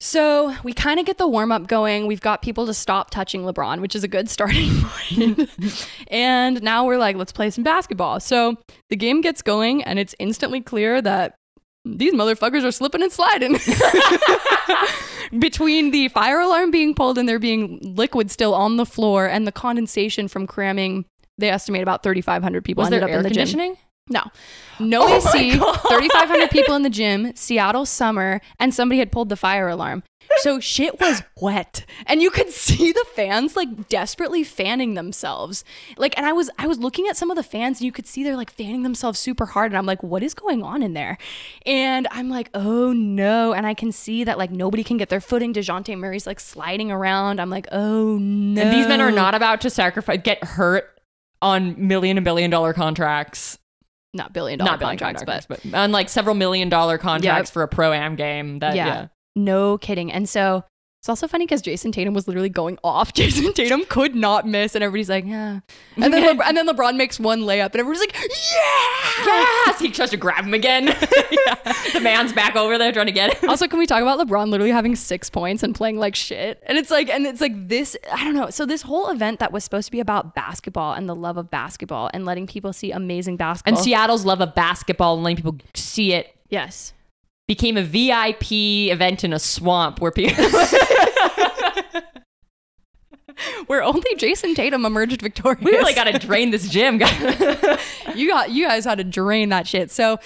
[0.00, 2.06] So we kind of get the warm up going.
[2.06, 5.48] We've got people to stop touching LeBron, which is a good starting point.
[6.08, 8.20] and now we're like, let's play some basketball.
[8.20, 8.56] So
[8.90, 11.36] the game gets going, and it's instantly clear that
[11.84, 13.58] these motherfuckers are slipping and sliding.
[15.38, 19.46] Between the fire alarm being pulled and there being liquid still on the floor and
[19.46, 21.04] the condensation from cramming,
[21.38, 23.34] they estimate about 3,500 people Was ended there up air in the gym.
[23.36, 23.76] conditioning?
[24.08, 24.22] No.
[24.78, 29.36] No Oh AC, 3,500 people in the gym, Seattle summer, and somebody had pulled the
[29.36, 30.02] fire alarm.
[30.38, 31.84] So shit was wet.
[32.06, 35.64] And you could see the fans like desperately fanning themselves.
[35.96, 38.06] Like and I was I was looking at some of the fans and you could
[38.06, 40.94] see they're like fanning themselves super hard and I'm like what is going on in
[40.94, 41.18] there?
[41.66, 45.20] And I'm like, "Oh no." And I can see that like nobody can get their
[45.20, 45.52] footing.
[45.52, 47.40] Dejounte Murray's like sliding around.
[47.40, 50.93] I'm like, "Oh no." And these men are not about to sacrifice, get hurt
[51.44, 53.58] on million and billion dollar contracts.
[54.14, 57.50] not billion dollar not billion contracts, contracts, but but on like several million dollar contracts
[57.50, 58.58] for a pro am game.
[58.60, 58.86] That Yeah.
[58.86, 59.06] yeah.
[59.36, 60.10] No kidding.
[60.10, 60.64] And so
[61.04, 63.12] it's also funny because Jayson Tatum was literally going off.
[63.14, 65.60] Jayson Tatum could not miss, and everybody's like, yeah.
[65.96, 69.26] And then, Le- and then LeBron makes one layup, and everybody's like, yeah.
[69.26, 70.96] Yes, he tries to grab him again.
[71.46, 71.72] Yeah.
[71.92, 73.50] The man's back over there trying to get him.
[73.50, 76.62] Also, can we talk about LeBron literally having six points and playing like shit?
[76.66, 78.50] And it's like, and it's like this, I don't know.
[78.50, 81.50] So this whole event that was supposed to be about basketball and the love of
[81.50, 83.76] basketball and letting people see amazing basketball.
[83.76, 86.94] And Seattle's love of basketball and letting people see it yes.
[87.46, 88.52] became a VIP
[88.92, 90.44] event in a swamp where people.
[93.66, 95.62] Where only Jayson Tatum emerged victorious.
[95.62, 97.20] we really got to drain this gym, guys.
[98.14, 99.90] you got you guys had to drain that shit.
[99.90, 100.18] So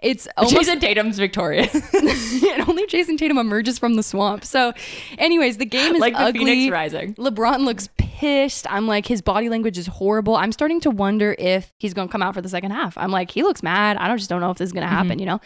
[0.00, 1.74] it's almost Jayson Tatum's victorious.
[1.94, 4.44] and only Jayson Tatum emerges from the swamp.
[4.44, 4.72] So,
[5.18, 6.44] anyways, the game is like the ugly.
[6.44, 7.14] Phoenix Rising.
[7.14, 8.70] LeBron looks pissed.
[8.70, 10.36] I'm like, his body language is horrible.
[10.36, 12.96] I'm starting to wonder if he's going to come out for the second half.
[12.98, 13.96] I'm like, he looks mad.
[13.96, 14.96] I don't just don't know if this is going to mm-hmm.
[14.96, 15.40] happen, you know?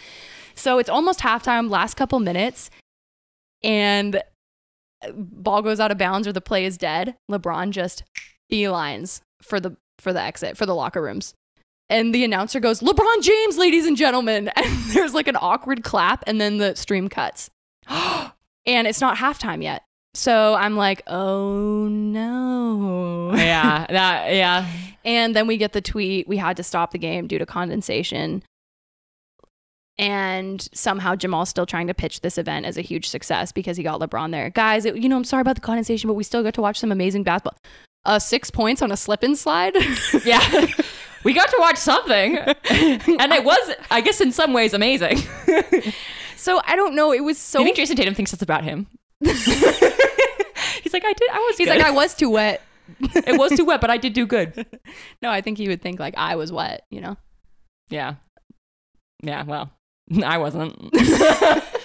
[0.55, 2.69] So it's almost halftime, last couple minutes,
[3.63, 4.21] and
[5.15, 7.17] ball goes out of bounds or the play is dead.
[7.31, 8.05] LeBron just
[8.51, 11.35] beelines for the for the exit for the locker rooms.
[11.91, 14.51] And the announcer goes, LeBron James, ladies and gentlemen.
[14.57, 17.51] And there's like an awkward clap, and then the stream cuts.
[17.89, 18.33] and
[18.67, 19.83] it's not halftime yet.
[20.15, 23.35] So I'm like, oh no.
[23.35, 24.69] yeah, that yeah.
[25.05, 28.43] And then we get the tweet we had to stop the game due to condensation.
[29.99, 33.83] And somehow Jamal's still trying to pitch this event as a huge success because he
[33.83, 34.51] got LeBron there.
[34.51, 36.79] Guys, it- you know, I'm sorry about the condensation, but we still got to watch
[36.79, 37.59] some amazing basketball.
[38.05, 39.75] Uh, six points on a slip and slide.
[40.25, 40.67] Yeah.
[41.25, 42.37] We got to watch something.
[42.71, 45.19] And it was, I guess, in some ways amazing.
[46.37, 47.13] so I don't know.
[47.13, 47.59] It was so.
[47.59, 48.87] You think Jayson Tatum thinks that's about him?
[49.21, 51.77] He's like, I did, I was He's good.
[51.79, 52.63] like, I was too wet.
[53.01, 54.65] it was too wet, but I did do good.
[55.21, 57.17] No, I think he would think like I was wet, you know?
[57.91, 58.15] Yeah.
[59.23, 59.73] Yeah, well,
[60.25, 60.77] I wasn't.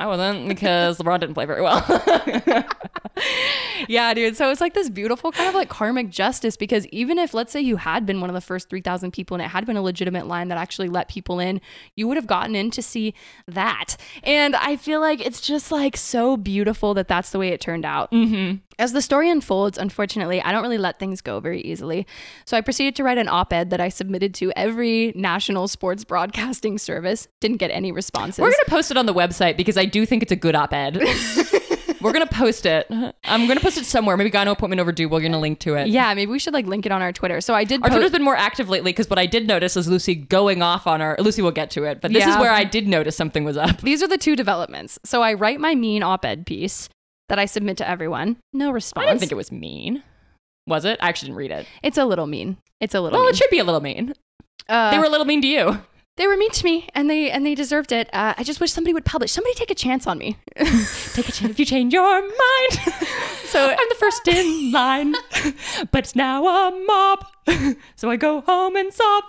[0.00, 1.84] I wasn't because LeBron didn't play very well.
[3.88, 4.34] yeah, dude.
[4.34, 7.60] So it's like this beautiful kind of like karmic justice because even if, let's say,
[7.60, 10.26] you had been one of the first 3,000 people and it had been a legitimate
[10.26, 11.60] line that actually let people in,
[11.96, 13.12] you would have gotten in to see
[13.46, 13.96] that.
[14.22, 17.84] And I feel like it's just like so beautiful that that's the way it turned
[17.84, 18.10] out.
[18.10, 18.56] mm-hmm.
[18.78, 22.06] As the story unfolds, unfortunately, I don't really let things go very easily.
[22.46, 26.02] So I proceeded to write an op ed that I submitted to every national sports
[26.02, 27.28] broadcasting service.
[27.40, 28.38] Didn't get any responses.
[28.38, 30.54] We're going to post it on the website because I do think it's a good
[30.54, 30.96] op ed.
[32.00, 32.86] We're to post it.
[33.24, 34.16] I'm to post it somewhere.
[34.16, 35.06] Maybe Gyno Appointment Overdue.
[35.06, 35.88] We're to link to it.
[35.88, 37.42] yeah, maybe we should like link it on our Twitter.
[37.42, 39.76] So I did Our post- Twitter's been more active lately because what I did notice
[39.76, 41.14] is Lucy going off on our.
[41.18, 43.82] Lucy will get to it, but this is where I did notice something was up.
[43.82, 44.98] These are the two developments.
[45.04, 46.88] So I write my mean op-ed piece
[47.28, 48.38] that I submit to everyone.
[48.54, 49.04] No response.
[49.04, 50.02] I didn't think it was mean.
[50.66, 50.98] Was it?
[51.02, 51.66] I actually didn't read it.
[51.82, 52.56] it's a little mean.
[52.80, 53.34] It's a little Well, mean.
[53.34, 54.14] it should be a little mean.
[54.70, 55.82] Uh, They were a little mean to you.
[56.20, 58.10] They were mean to me, and they and they deserved it.
[58.12, 59.32] Uh, I just wish somebody would publish.
[59.32, 60.36] Somebody take a chance on me.
[61.14, 62.72] Take a chance if you change your mind.
[63.46, 65.14] so I'm the first in line,
[65.90, 67.24] but now a mob.
[67.96, 69.24] So I go home and sob.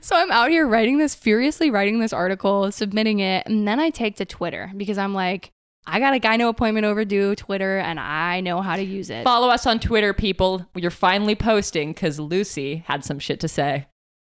[0.00, 3.90] so I'm out here writing this, furiously writing this article, submitting it, and then I
[3.90, 5.52] take to Twitter because I'm like,
[5.86, 9.24] I got a Gyno appointment overdue Twitter, and I know how to use it.
[9.24, 10.64] Follow us on Twitter, people.
[10.74, 13.86] You're finally posting because Lucy had some shit to say.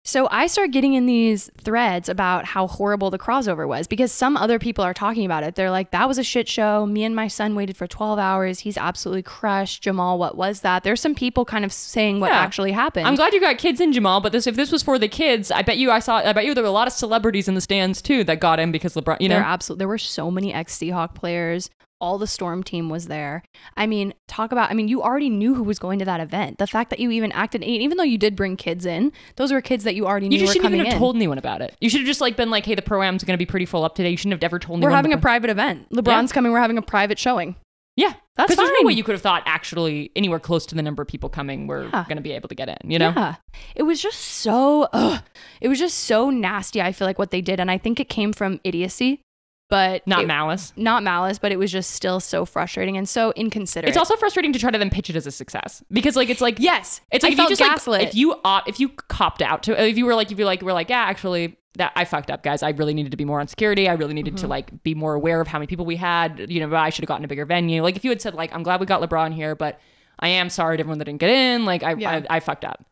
[0.07, 4.37] So I start getting in these threads about how horrible the crossover was because some
[4.37, 5.55] other people are talking about it.
[5.55, 6.85] They're like, that was a shit show.
[6.85, 8.59] Me and my son waited for 12 hours.
[8.59, 9.81] He's absolutely crushed.
[9.81, 10.83] Jamal, what was that?
[10.83, 12.37] There's some people kind of saying what Yeah.
[12.37, 13.07] actually happened.
[13.07, 15.49] I'm glad you got kids in Jamal, but this if this was for the kids,
[15.49, 17.55] I bet you I saw I bet you there were a lot of celebrities in
[17.55, 19.35] the stands too that got in because LeBron, you know.
[19.37, 21.71] there absolutely there were so many ex Seahawk players,
[22.05, 23.43] all the storm team was there.
[23.75, 26.59] I mean, talk about, I mean, you already knew who was going to that event.
[26.59, 29.61] The fact that you even acted, even though you did bring kids in, those were
[29.61, 30.99] kids that you already knew You shouldn't even have in.
[30.99, 31.75] told anyone about it.
[31.81, 33.65] You should have just like been like, "Hey, the pro am's going to be pretty
[33.65, 34.85] full up today." You shouldn't have ever told me.
[34.85, 35.89] we're having a private event.
[35.91, 36.51] LeBron's coming.
[36.51, 37.55] We're having a private showing.
[37.97, 40.81] yeah, That's because there's no way you could have thought actually anywhere close to the
[40.81, 42.03] number of people coming we're Yeah.
[42.07, 42.91] going to be able to get in.
[42.91, 43.35] You know, Yeah.
[43.73, 45.21] It was just so, ugh,
[45.61, 46.81] it was just so nasty.
[46.81, 47.59] I feel like what they did.
[47.59, 49.21] And I think it came from idiocy,
[49.69, 50.73] but not it- malice.
[50.75, 53.89] not malice, but it was just still so frustrating and so inconsiderate.
[53.89, 56.41] It's also frustrating to try to then pitch it as a success because like it's
[56.41, 57.99] like yes, It's like I if you just gaslit.
[58.01, 60.45] like if you op- if you copped out to if you were like if you
[60.45, 63.25] like were like yeah actually that I fucked up guys I really needed to be
[63.25, 64.41] more on security I really needed Mm-hmm.
[64.45, 67.03] to like be more aware of how many people we had you know I should
[67.03, 69.01] have gotten a bigger venue like if you had said like I'm glad we got
[69.01, 69.79] LeBron here but
[70.19, 72.11] I am sorry to everyone that didn't get in like I Yeah.
[72.29, 72.85] I, I fucked up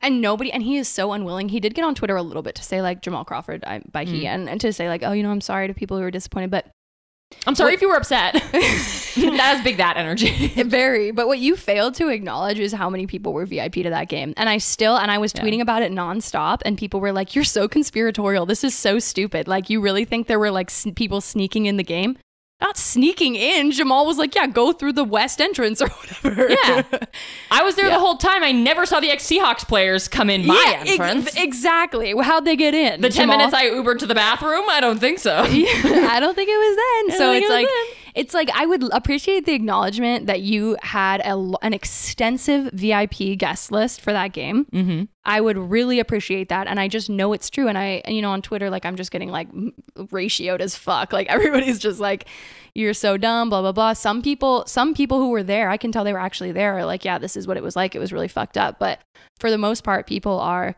[0.00, 1.48] and nobody, and he is so unwilling.
[1.48, 4.04] He did get on Twitter a little bit to say like Jamal Crawford I, by
[4.04, 4.26] he, Mm.
[4.26, 6.50] and, and to say like, oh, you know, I'm sorry to people who were disappointed,
[6.50, 6.66] but
[7.46, 11.10] I'm sorry if you were upset that has big that energy very.
[11.10, 14.32] But what you failed to acknowledge is how many people were VIP to that game.
[14.38, 15.42] And I still, and I was Yeah.
[15.42, 18.46] tweeting about it nonstop, and people were like, "You're so conspiratorial.
[18.46, 19.46] This is so stupid.
[19.46, 22.16] Like, you really think there were like s- people sneaking in the game?"
[22.60, 23.70] Not sneaking in.
[23.70, 25.88] Jamal was like, "Yeah, go through the west entrance or
[26.22, 26.82] whatever." Yeah.
[27.52, 27.94] I was there Yeah.
[27.94, 30.90] the whole time I never saw the ex Seahawks players come in my Yeah, ex-
[30.90, 32.12] entrance exactly.
[32.20, 33.00] How'd they get in?
[33.00, 36.48] the 10 minutes I Ubered to the bathroom I don't think so I don't think
[36.50, 37.18] it was then.
[37.18, 38.07] So it's it like then.
[38.18, 43.70] It's like I would appreciate the acknowledgement that you had a, an extensive VIP guest
[43.70, 44.64] list for that game.
[44.64, 45.04] mm-hmm.
[45.24, 47.68] I would really appreciate that, and I just know it's true.
[47.68, 49.48] And I, you know, on Twitter, like I'm just getting like
[49.96, 51.12] ratioed as fuck.
[51.12, 52.24] Like everybody's just like,
[52.74, 53.92] "You're so dumb," blah blah blah.
[53.92, 56.76] Some people, some people who were there, I can tell they were actually there.
[56.76, 57.94] Are like, yeah, this is what it was like.
[57.94, 58.80] It was really fucked up.
[58.80, 58.98] But
[59.38, 60.74] for the most part, people are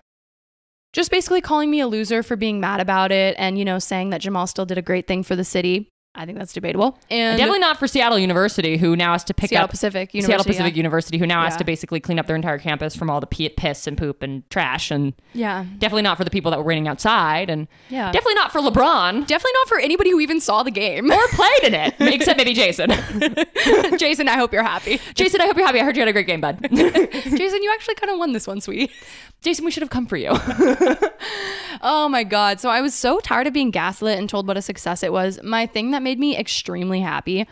[0.93, 4.11] just basically calling me a loser for being mad about it, and you know, saying
[4.11, 5.89] that Jamal still did a great thing for the city.
[6.13, 6.99] I think that's debatable.
[7.09, 10.33] And definitely not for Seattle University who now has to pick Seattle up Pacific University.
[10.33, 13.21] Seattle Pacific University, who now has to basically clean up their entire campus from all
[13.21, 16.65] the piss and poop and trash, and Yeah, definitely not for the people that were
[16.65, 18.11] waiting outside, and yeah.
[18.11, 21.13] definitely not for LeBron Definitely not for anybody who even saw the game.
[21.13, 22.91] or played in it, except maybe Jayson.
[23.99, 24.99] Jayson, I hope you're happy.
[25.15, 25.81] Jayson, I hope you're happy.
[25.81, 26.59] I heard you had a great game, bud.
[26.63, 28.93] Jayson, you actually kind of won this one, sweetie.
[29.43, 30.31] Jayson, we should have come for you.
[31.83, 32.61] Oh my God.
[32.61, 35.41] So I was so tired of being gaslit and told what a success it was.
[35.43, 37.47] My thing that made me extremely happy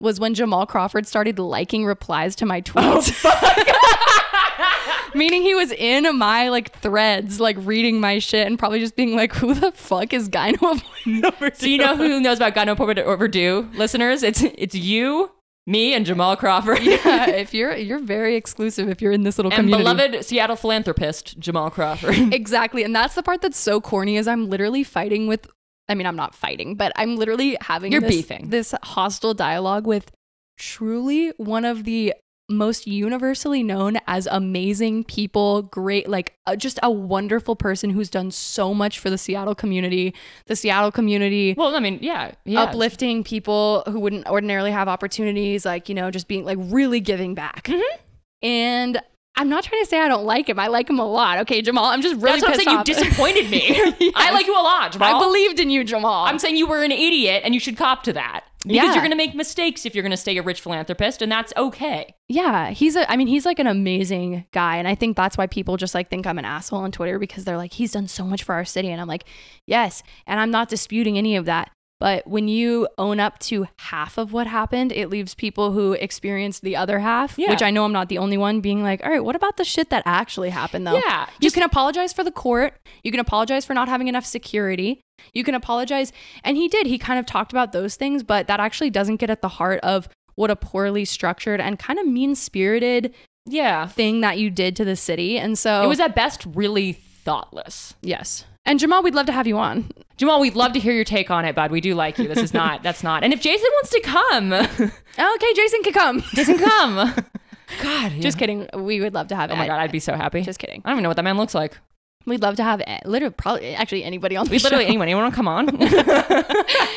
[0.00, 3.22] was when Jamal Crawford started liking replies to my tweets.
[3.24, 8.96] Oh, Meaning he was in my like threads, like reading my shit and probably just
[8.96, 10.54] being like, who the fuck is Gyno
[11.04, 12.74] appointed over so you know who knows about God No
[13.04, 14.22] Overdue, listeners?
[14.22, 15.30] It's it's you,
[15.66, 16.82] me, and Jamal Crawford.
[16.82, 19.82] yeah, if you're you're very exclusive if you're in this little And community.
[19.82, 22.32] beloved Seattle philanthropist Jamal Crawford.
[22.32, 22.82] Exactly.
[22.82, 25.46] And that's the part that's so corny is I'm literally fighting with
[25.88, 28.50] I mean, I'm not fighting, but I'm literally having You're this, beefing.
[28.50, 30.10] this hostile dialogue with
[30.58, 32.14] truly one of the
[32.48, 38.30] most universally known as amazing people, great, like uh, just a wonderful person who's done
[38.30, 40.14] so much for the Seattle community,
[40.46, 42.62] the Seattle community, Well, I mean, yeah, yeah.
[42.62, 47.34] uplifting people who wouldn't ordinarily have opportunities, like, you know, just being like really giving
[47.34, 47.64] back.
[47.64, 47.98] Mm-hmm.
[48.42, 49.02] And
[49.34, 50.58] I'm not trying to say I don't like him.
[50.58, 51.38] I like him a lot.
[51.38, 52.76] Okay, Jamal, I'm just really That's what I'm saying.
[52.78, 52.86] off.
[52.88, 54.12] You disappointed me.
[54.14, 55.16] I like you a lot, Jamal.
[55.16, 56.26] I believed in you, Jamal.
[56.26, 58.44] I'm saying you were an idiot and you should cop to that.
[58.64, 58.84] Because Yeah.
[58.92, 61.52] you're going to make mistakes if you're going to stay a rich philanthropist, and that's
[61.56, 62.14] okay.
[62.28, 63.10] yeah, he's a.
[63.10, 66.08] I mean, he's like an amazing guy, and I think that's why people just like
[66.10, 68.64] think I'm an asshole on Twitter because they're like, he's done so much for our
[68.64, 69.24] city, and I'm like,
[69.66, 71.70] yes, and I'm not disputing any of that.
[72.02, 76.62] But when you own up to half of what happened, it leaves people who experienced
[76.62, 77.48] the other half, Yeah.
[77.50, 79.62] which I know I'm not the only one, being like, all right, what about the
[79.64, 80.98] shit that actually happened though?
[80.98, 82.74] Yeah, you can apologize for the court.
[83.04, 85.00] You can apologize for not having enough security.
[85.32, 86.12] You can apologize.
[86.42, 86.88] And he did.
[86.88, 89.78] He kind of talked about those things, but that actually doesn't get at the heart
[89.84, 93.14] of what a poorly structured and kind of mean spirited
[93.46, 93.86] Yeah.
[93.86, 95.38] thing that you did to the city.
[95.38, 97.94] And so It was at best really thoughtless.
[98.02, 98.44] yes.
[98.64, 99.90] And Jamal, we'd love to have you on.
[100.16, 101.70] Jamal, we'd love to hear your take on it, bud.
[101.72, 102.28] We do like you.
[102.28, 103.24] This is not, that's not.
[103.24, 104.52] And if Jayson wants to come,
[105.18, 106.20] Okay, Jayson can come.
[106.34, 107.14] Jayson, come.
[107.82, 108.12] God.
[108.20, 108.68] Just kidding.
[108.74, 109.56] We would love to have him.
[109.56, 110.42] Oh my God, I'd be so happy.
[110.42, 110.80] Just kidding.
[110.84, 111.78] I don't even know what that man looks like.
[112.26, 115.34] We'd love to have literally probably actually anybody on the We literally, anyone, anyone want
[115.34, 115.68] to come on?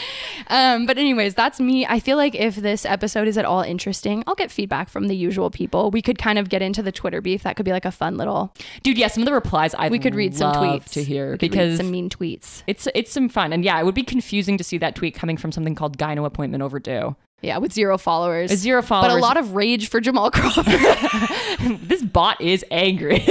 [0.47, 1.85] Um, but anyways, that's me.
[1.85, 5.15] I feel like if this episode is at all interesting, I'll get feedback from the
[5.15, 5.91] usual people.
[5.91, 7.43] We could kind of get into the Twitter beef.
[7.43, 8.53] That could be like a fun little.
[8.83, 11.37] Dude, yeah, some of the replies I We could read some tweets to hear We
[11.37, 12.63] could read because some mean tweets.
[12.67, 13.53] it's it's some fun.
[13.53, 16.25] And yeah, it would be confusing to see that tweet coming from something called gyno
[16.25, 17.15] appointment overdue.
[17.41, 18.51] Yeah, with zero followers.
[18.51, 19.13] Zero followers.
[19.13, 20.65] But a lot of rage for Jamal Crawford.
[21.81, 23.19] this bot is angry.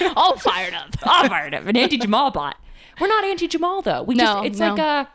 [0.16, 0.90] all fired up.
[1.04, 1.66] All fired up.
[1.66, 2.56] An anti Jamal bot.
[3.00, 4.02] We're not anti Jamal though.
[4.02, 4.70] We No, just it's no.
[4.74, 5.08] like a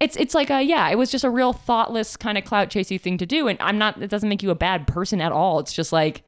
[0.00, 3.00] it's it's like a yeah, it was just a real thoughtless kind of clout chasey
[3.00, 4.00] thing to do, and I'm not.
[4.02, 5.58] It doesn't make you a bad person at all.
[5.58, 6.22] It's just like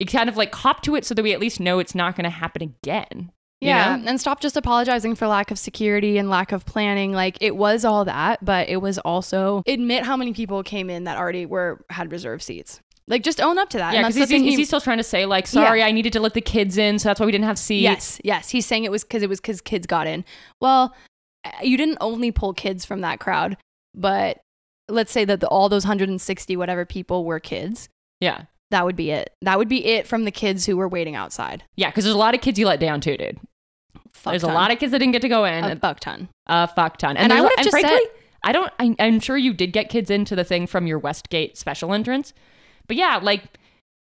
[0.00, 2.16] you kind of like hop to it so that we at least know it's not
[2.16, 3.30] going to happen again.
[3.62, 4.08] you Yeah, know?
[4.10, 7.12] and stop just apologizing for lack of security and lack of planning.
[7.12, 11.04] Like it was all that, but it was also admit how many people came in
[11.04, 12.80] that already were had reserved seats.
[13.08, 13.92] Like just own up to that.
[13.94, 15.46] Yeah, and because that's is, the he, is he- he still trying to say like,
[15.46, 17.82] sorry, I needed to let the kids in, so that's why we didn't have seats?
[17.82, 18.50] Yes, yes.
[18.50, 20.24] He's saying it was because it was because kids got in.
[20.60, 20.94] Well,
[21.44, 23.56] uh, you didn't only pull kids from that crowd,
[23.94, 24.40] but
[24.88, 27.88] let's say that the, all those 160 whatever people were kids.
[28.20, 29.32] yeah, That would be it.
[29.42, 31.62] That would be it from the kids who were waiting outside.
[31.76, 31.88] yeah.
[31.90, 33.38] Because there's a lot of kids you let down too, dude.
[34.12, 34.50] Fuck there's ton.
[34.50, 35.62] a lot of kids that didn't get to go in.
[35.64, 36.28] a fuck ton.
[36.46, 37.16] a fuck ton.
[37.16, 38.72] And I would've just frankly, said- I don't.
[38.78, 42.32] I, I'm sure you did get kids into the thing from your Westgate special entrance,
[42.86, 43.42] but yeah, like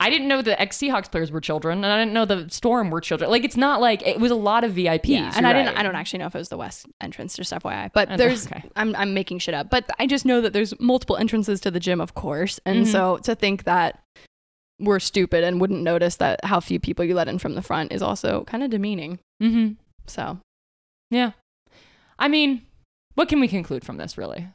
[0.03, 2.91] I didn't know the ex Seahawks players were children, and I didn't know the Storm
[2.91, 3.31] were children.
[3.31, 5.07] Like it's not like it was a lot of VIPs.
[5.09, 5.76] Yeah, and I didn't.
[5.76, 7.91] I don't actually know if it was the west entrance, just FYI.
[7.93, 8.47] But Uh, there's.
[8.47, 8.62] okay.
[8.76, 11.81] I'm I'm making shit up, but I just know that there's multiple entrances to the
[11.81, 12.93] gym, of course, and Mhm.
[12.93, 14.01] so to think that
[14.78, 17.93] we're stupid and wouldn't notice that how few people you let in from the front
[17.93, 19.18] is also kind of demeaning.
[19.43, 19.72] Mm-hmm.
[20.07, 20.39] So
[21.11, 21.33] Yeah,
[22.18, 22.62] I mean,
[23.16, 24.47] what can we conclude from this, really?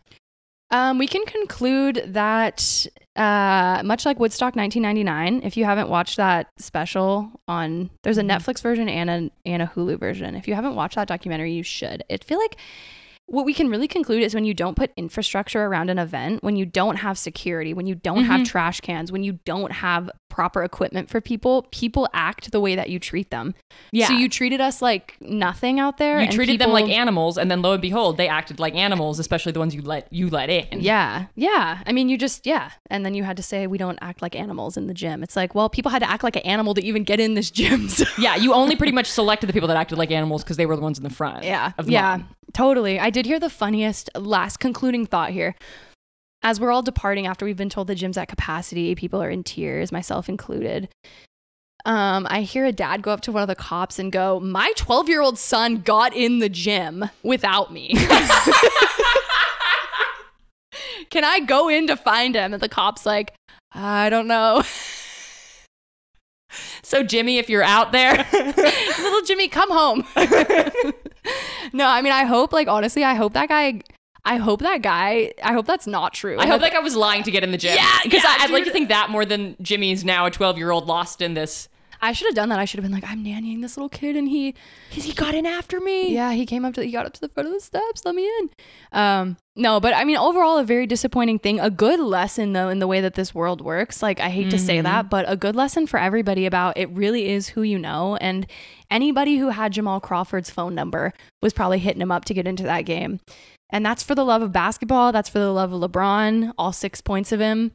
[0.72, 6.48] Um, we can conclude that, uh, much like Woodstock 1999, if you haven't watched that
[6.58, 8.32] special on, there's a Mhm.
[8.32, 10.36] Netflix version and a, and a Hulu version.
[10.36, 12.04] If you haven't watched that documentary, you should.
[12.10, 12.58] It feel like
[13.28, 16.56] what we can really conclude is when you don't put infrastructure around an event, when
[16.56, 18.46] you don't have security, when you don't have Mhm.
[18.48, 22.90] trash cans, when you don't have proper equipment for people, people act the way that
[22.90, 23.56] you treat them.
[23.92, 26.22] Yeah, So you treated us like nothing out there.
[26.22, 29.54] you treated them like animals, and then lo and behold, they acted like animals, especially
[29.54, 30.82] the ones you let you let in.
[30.82, 31.26] Yeah.
[31.36, 31.80] Yeah.
[31.88, 32.72] I mean, you just, yeah.
[32.92, 35.24] And then you had to say, we don't act like animals in the gym.
[35.24, 37.50] It's like, well, people had to act like an animal to even get in this
[37.50, 37.88] gym.
[37.96, 38.04] So.
[38.20, 40.76] Yeah, you only pretty much selected the people that acted like animals because they were
[40.76, 41.44] the ones in the front.
[41.46, 41.72] Yeah.
[41.78, 42.18] of Yeah.
[42.18, 42.26] mob.
[42.56, 42.98] Totally.
[43.02, 45.56] I did hear the funniest last concluding thought here.
[46.42, 49.44] As we're all departing after we've been told the gym's at capacity, people are in
[49.44, 50.88] tears, myself included.
[51.84, 54.72] Um, I hear a dad go up to one of the cops and go, My
[54.78, 57.90] 12 year old son got in the gym without me.
[61.10, 62.54] Can I go in to find him?
[62.54, 63.34] And the cop's like,
[63.74, 64.64] I don't know.
[66.82, 70.06] So Jimmy, if you're out there, Little Jimmy, come home.
[71.74, 73.82] no, I mean, I hope, like, honestly, I hope that guy,
[74.24, 76.38] I hope that guy, I hope that's not true.
[76.40, 77.76] I hope like I was lying to get in the gym.
[77.76, 80.72] Yeah, because yeah, I'd like to think that more than Jimmy's now a 12 year
[80.72, 81.70] old lost in this.
[82.02, 82.60] I should have done that.
[82.60, 84.56] I should have been like, I'm nannying this little kid, and he,
[84.90, 86.14] because He got in after me.
[86.14, 88.16] yeah, he came up to, he got up to the front of the steps, let
[88.16, 88.50] me in.
[88.92, 91.60] Um, no, but I mean, overall, a very disappointing thing.
[91.60, 94.04] A good lesson though in the way that this world works.
[94.04, 97.30] Like, I hate to say that, but a good lesson for everybody about it really
[97.30, 98.48] is who you know, and
[98.92, 102.64] anybody who had Jamal Crawford's phone number was probably hitting him up to get into
[102.64, 103.20] that game.
[103.72, 105.12] And that's for the love of basketball.
[105.12, 107.72] That's for the love of LeBron, all six points of him.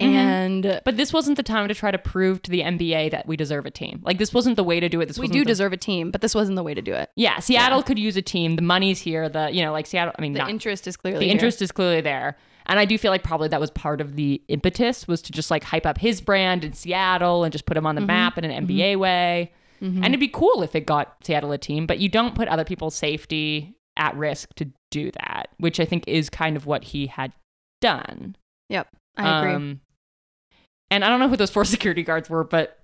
[0.00, 0.14] Mhm.
[0.14, 3.36] And But this wasn't the time to try to prove to the NBA that we
[3.36, 4.00] deserve a team.
[4.02, 5.06] Like this wasn't the way to do it.
[5.06, 7.10] This we do the- deserve a team, but this wasn't the way to do it.
[7.16, 8.56] Yeah, Seattle could use a team.
[8.56, 9.28] The money's here.
[9.28, 10.14] The you know like Seattle.
[10.18, 11.32] I mean, The not, interest is clearly the here.
[11.32, 12.36] interest is clearly there.
[12.66, 15.50] And I do feel like probably that was part of the impetus was to just
[15.50, 18.06] like hype up his brand in Seattle and just put him on the Mhm.
[18.06, 19.50] map in an NBA way.
[19.82, 19.96] Mhm.
[19.96, 22.64] And it'd be cool if it got Seattle a team, but you don't put other
[22.64, 27.06] people's safety at risk to do that, which I think is kind of what he
[27.08, 27.32] had
[27.80, 28.36] done.
[28.68, 28.88] Yep.
[29.16, 29.52] I agree.
[29.54, 29.80] Um,
[30.90, 32.76] and I don't know who those four security guards were, but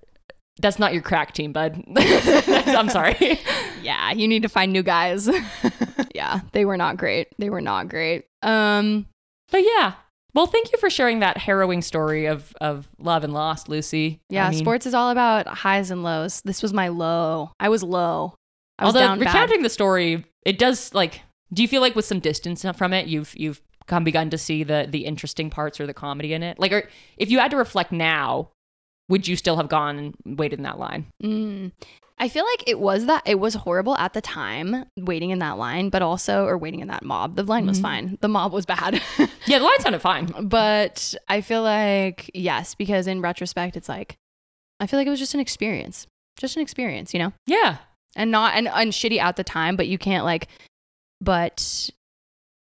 [0.58, 1.82] that's not your crack team, bud.
[1.96, 3.40] I'm sorry.
[3.82, 5.28] yeah, you need to find new guys.
[6.14, 7.28] yeah, they were not great.
[7.38, 8.24] They were not great.
[8.42, 9.06] Um,
[9.50, 9.94] But yeah.
[10.34, 14.20] Well, thank you for sharing that harrowing story of of love and loss, Lucy.
[14.28, 16.42] yeah, I mean, sports is all about highs and lows.
[16.44, 17.52] This was my low.
[17.58, 18.34] I was low.
[18.78, 19.26] I was Although down bad.
[19.28, 21.22] recounting the story, it does like.
[21.54, 24.62] Do you feel like with some distance from it, you've you've come begun to see
[24.64, 26.58] the the interesting parts or the comedy in it?
[26.58, 28.50] Like, or if you had to reflect now,
[29.08, 31.06] would you still have gone and waited in that line?
[31.22, 31.72] Mm.
[32.18, 35.58] I feel like it was that it was horrible at the time waiting in that
[35.58, 37.36] line, but also or waiting in that mob.
[37.36, 37.82] The line was Mhm.
[37.82, 38.18] fine.
[38.22, 39.02] The mob was bad.
[39.46, 40.48] Yeah, the line sounded fine.
[40.48, 44.16] but I feel like yes, because in retrospect, it's like
[44.80, 46.06] I feel like it was just an experience,
[46.38, 47.76] just an experience, you know, Yeah,
[48.16, 50.48] and not and, and shitty at the time, but you can't like,
[51.20, 51.90] but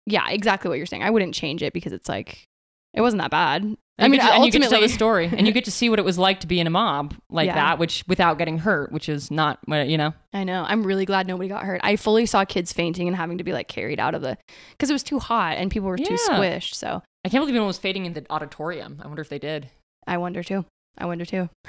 [0.06, 1.02] yeah, exactly what you're saying.
[1.02, 2.44] I wouldn't change it because it's like
[2.92, 3.76] it wasn't that bad.
[3.96, 6.00] I mean, and you get to tell the story, and you get to see what
[6.00, 7.54] it was like to be in a mob like Yeah.
[7.54, 10.12] that, which without getting hurt, which is not what you know.
[10.32, 10.64] I know.
[10.66, 11.80] I'm really glad nobody got hurt.
[11.84, 14.36] I fully saw kids fainting and having to be like carried out of the
[14.72, 16.74] because it was too hot and people were too squished.
[16.74, 19.00] So I can't believe anyone was fading in the auditorium.
[19.02, 19.70] I wonder if they did.
[20.08, 20.64] I wonder too.
[20.98, 21.48] I wonder too.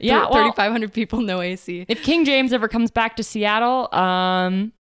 [0.00, 1.86] Yeah, well- 3,500 people, no AC.
[1.88, 4.72] If King James ever comes back to Seattle, um,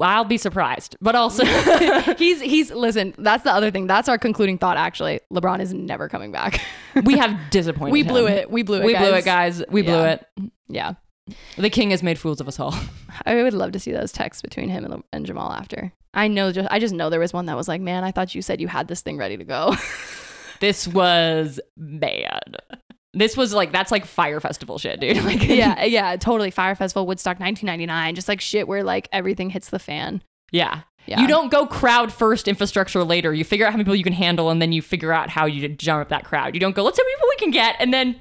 [0.00, 0.96] I'll be surprised.
[1.00, 1.44] But also,
[2.18, 3.14] he's he's listen.
[3.18, 3.86] That's the other thing.
[3.86, 4.76] That's our concluding thought.
[4.76, 6.60] Actually, LeBron is never coming back.
[7.04, 7.92] we have disappointed.
[7.92, 8.38] we blew him.
[8.38, 8.50] it.
[8.50, 8.84] We blew it.
[8.84, 9.06] We guys.
[9.08, 9.62] blew it, guys.
[9.70, 10.10] We blew Yeah.
[10.12, 10.26] it.
[10.68, 10.92] Yeah,
[11.56, 12.74] The king has made fools of us all.
[13.24, 15.92] I would love to see those texts between him and, and Jamal after.
[16.12, 16.52] I know.
[16.52, 18.60] Just I just know there was one that was like, man, I thought you said
[18.60, 19.74] you had this thing ready to go.
[20.60, 22.56] This was bad.
[23.18, 25.16] This was like that's like Fyre Festival shit, dude.
[25.24, 26.50] Like yeah, yeah, totally.
[26.50, 30.22] Fyre Festival, Woodstock, 1999, just like shit where like everything hits the fan.
[30.52, 30.82] yeah.
[31.06, 31.22] Yeah.
[31.22, 33.32] You don't go crowd first, infrastructure later.
[33.32, 35.46] You figure out how many people you can handle, and then you figure out how
[35.46, 36.52] you jump up that crowd.
[36.52, 38.20] You don't go, let's see how many people we can get, and then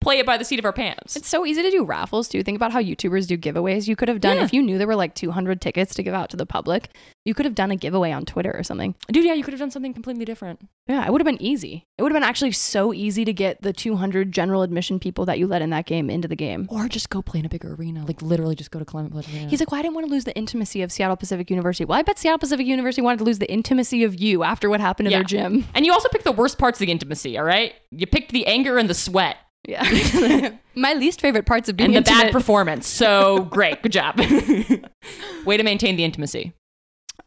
[0.00, 1.14] play it by the seat of our pants.
[1.16, 2.42] It's so easy to do raffles too.
[2.42, 3.86] Think about how YouTubers do giveaways.
[3.86, 4.44] You could have done Yeah.
[4.44, 6.88] if you knew there were like 200 tickets to give out to the public.
[7.24, 8.94] You could have done a giveaway on Twitter or something.
[9.12, 10.60] Dude, yeah, you could have done something completely different.
[10.88, 11.86] Yeah, it would have been easy.
[11.98, 15.38] It would have been actually so easy to get the 200 general admission people that
[15.38, 16.66] you let in that game into the game.
[16.70, 18.04] Or just go play in a bigger arena.
[18.06, 19.48] Like literally just go to Climate Pledge Arena.
[19.48, 21.84] He's like, well, I didn't want to lose the intimacy of Seattle Pacific University.
[21.84, 24.80] Well, I bet Seattle Pacific University wanted to lose the intimacy of you after what
[24.80, 25.18] happened to Yeah.
[25.18, 25.66] their gym.
[25.74, 27.74] and you also picked the worst parts of the intimacy, all right?
[27.90, 29.36] You picked the anger and the sweat
[29.66, 30.52] Yeah.
[30.74, 32.86] My least favorite parts of being and the bad performance.
[32.86, 33.82] So great.
[33.82, 34.18] Good job.
[35.44, 36.52] Way to maintain the intimacy.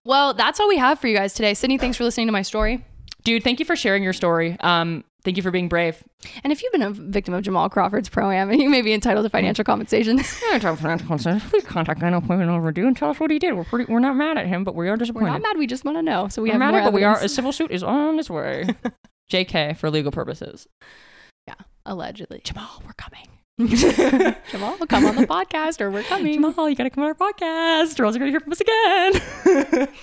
[0.05, 1.53] Well, that's all we have for you guys today.
[1.53, 2.83] Sydney, thanks for listening to my story.
[3.23, 4.57] Dude, thank you for sharing your story.
[4.59, 6.03] Um, thank you for being brave.
[6.43, 9.29] And if you've been a victim of Jamal Crawford's pro-am, you may be entitled to
[9.29, 10.17] financial compensation.
[10.19, 13.53] Please contact know Appointment Overdue and tell us what he did.
[13.53, 15.27] We're pretty, we're not mad at him, but we are We're disappointed.
[15.27, 15.57] not mad.
[15.57, 16.27] We just want to know.
[16.27, 17.17] So we We're have mad at, but we are.
[17.23, 18.67] A civil suit is on its way.
[19.31, 20.67] JK for legal purposes.
[21.85, 22.41] Allegedly.
[22.43, 23.27] Jamal, we're coming.
[24.51, 26.33] Jamal come on the podcast, or we're coming.
[26.33, 29.87] Jamal, you gotta come on our podcast, or else you're gonna hear from us again.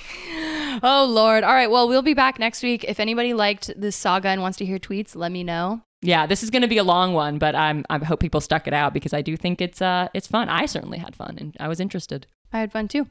[0.83, 1.43] Oh Lord!
[1.45, 1.71] All right.
[1.71, 2.85] Well, we'll be back next week.
[2.85, 5.83] If anybody liked this saga and wants to hear tweets, let me know.
[6.01, 8.73] yeah, this is gonna be a long one, but I'm I hope people stuck it
[8.73, 10.49] out because I do think it's uh it's fun.
[10.49, 12.27] I certainly had fun and I was interested.
[12.53, 13.09] I had fun too.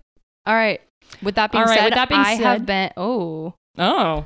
[0.48, 0.80] All right.
[1.22, 2.92] With that being right, said, with that being I have been.
[2.98, 4.26] Oh, Oh.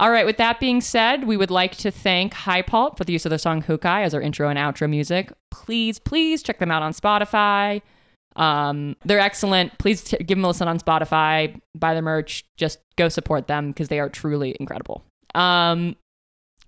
[0.00, 3.24] All right, with that being said, we would like to thank Hypalt for the use
[3.24, 5.32] of the song Hukai as our intro and outro music.
[5.50, 7.80] Please, please check them out on Spotify.
[8.36, 9.78] Um, they're excellent.
[9.78, 11.60] Please t- give them a listen on Spotify.
[11.76, 12.44] Buy their merch.
[12.56, 15.04] Just go support them because they are truly incredible.
[15.34, 15.94] Um,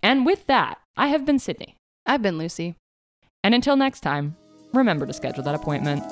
[0.02, 1.76] and with that, I have been Sydney.
[2.06, 2.76] I've been Lucy.
[3.42, 4.36] And until next time,
[4.72, 6.04] remember to schedule that appointment.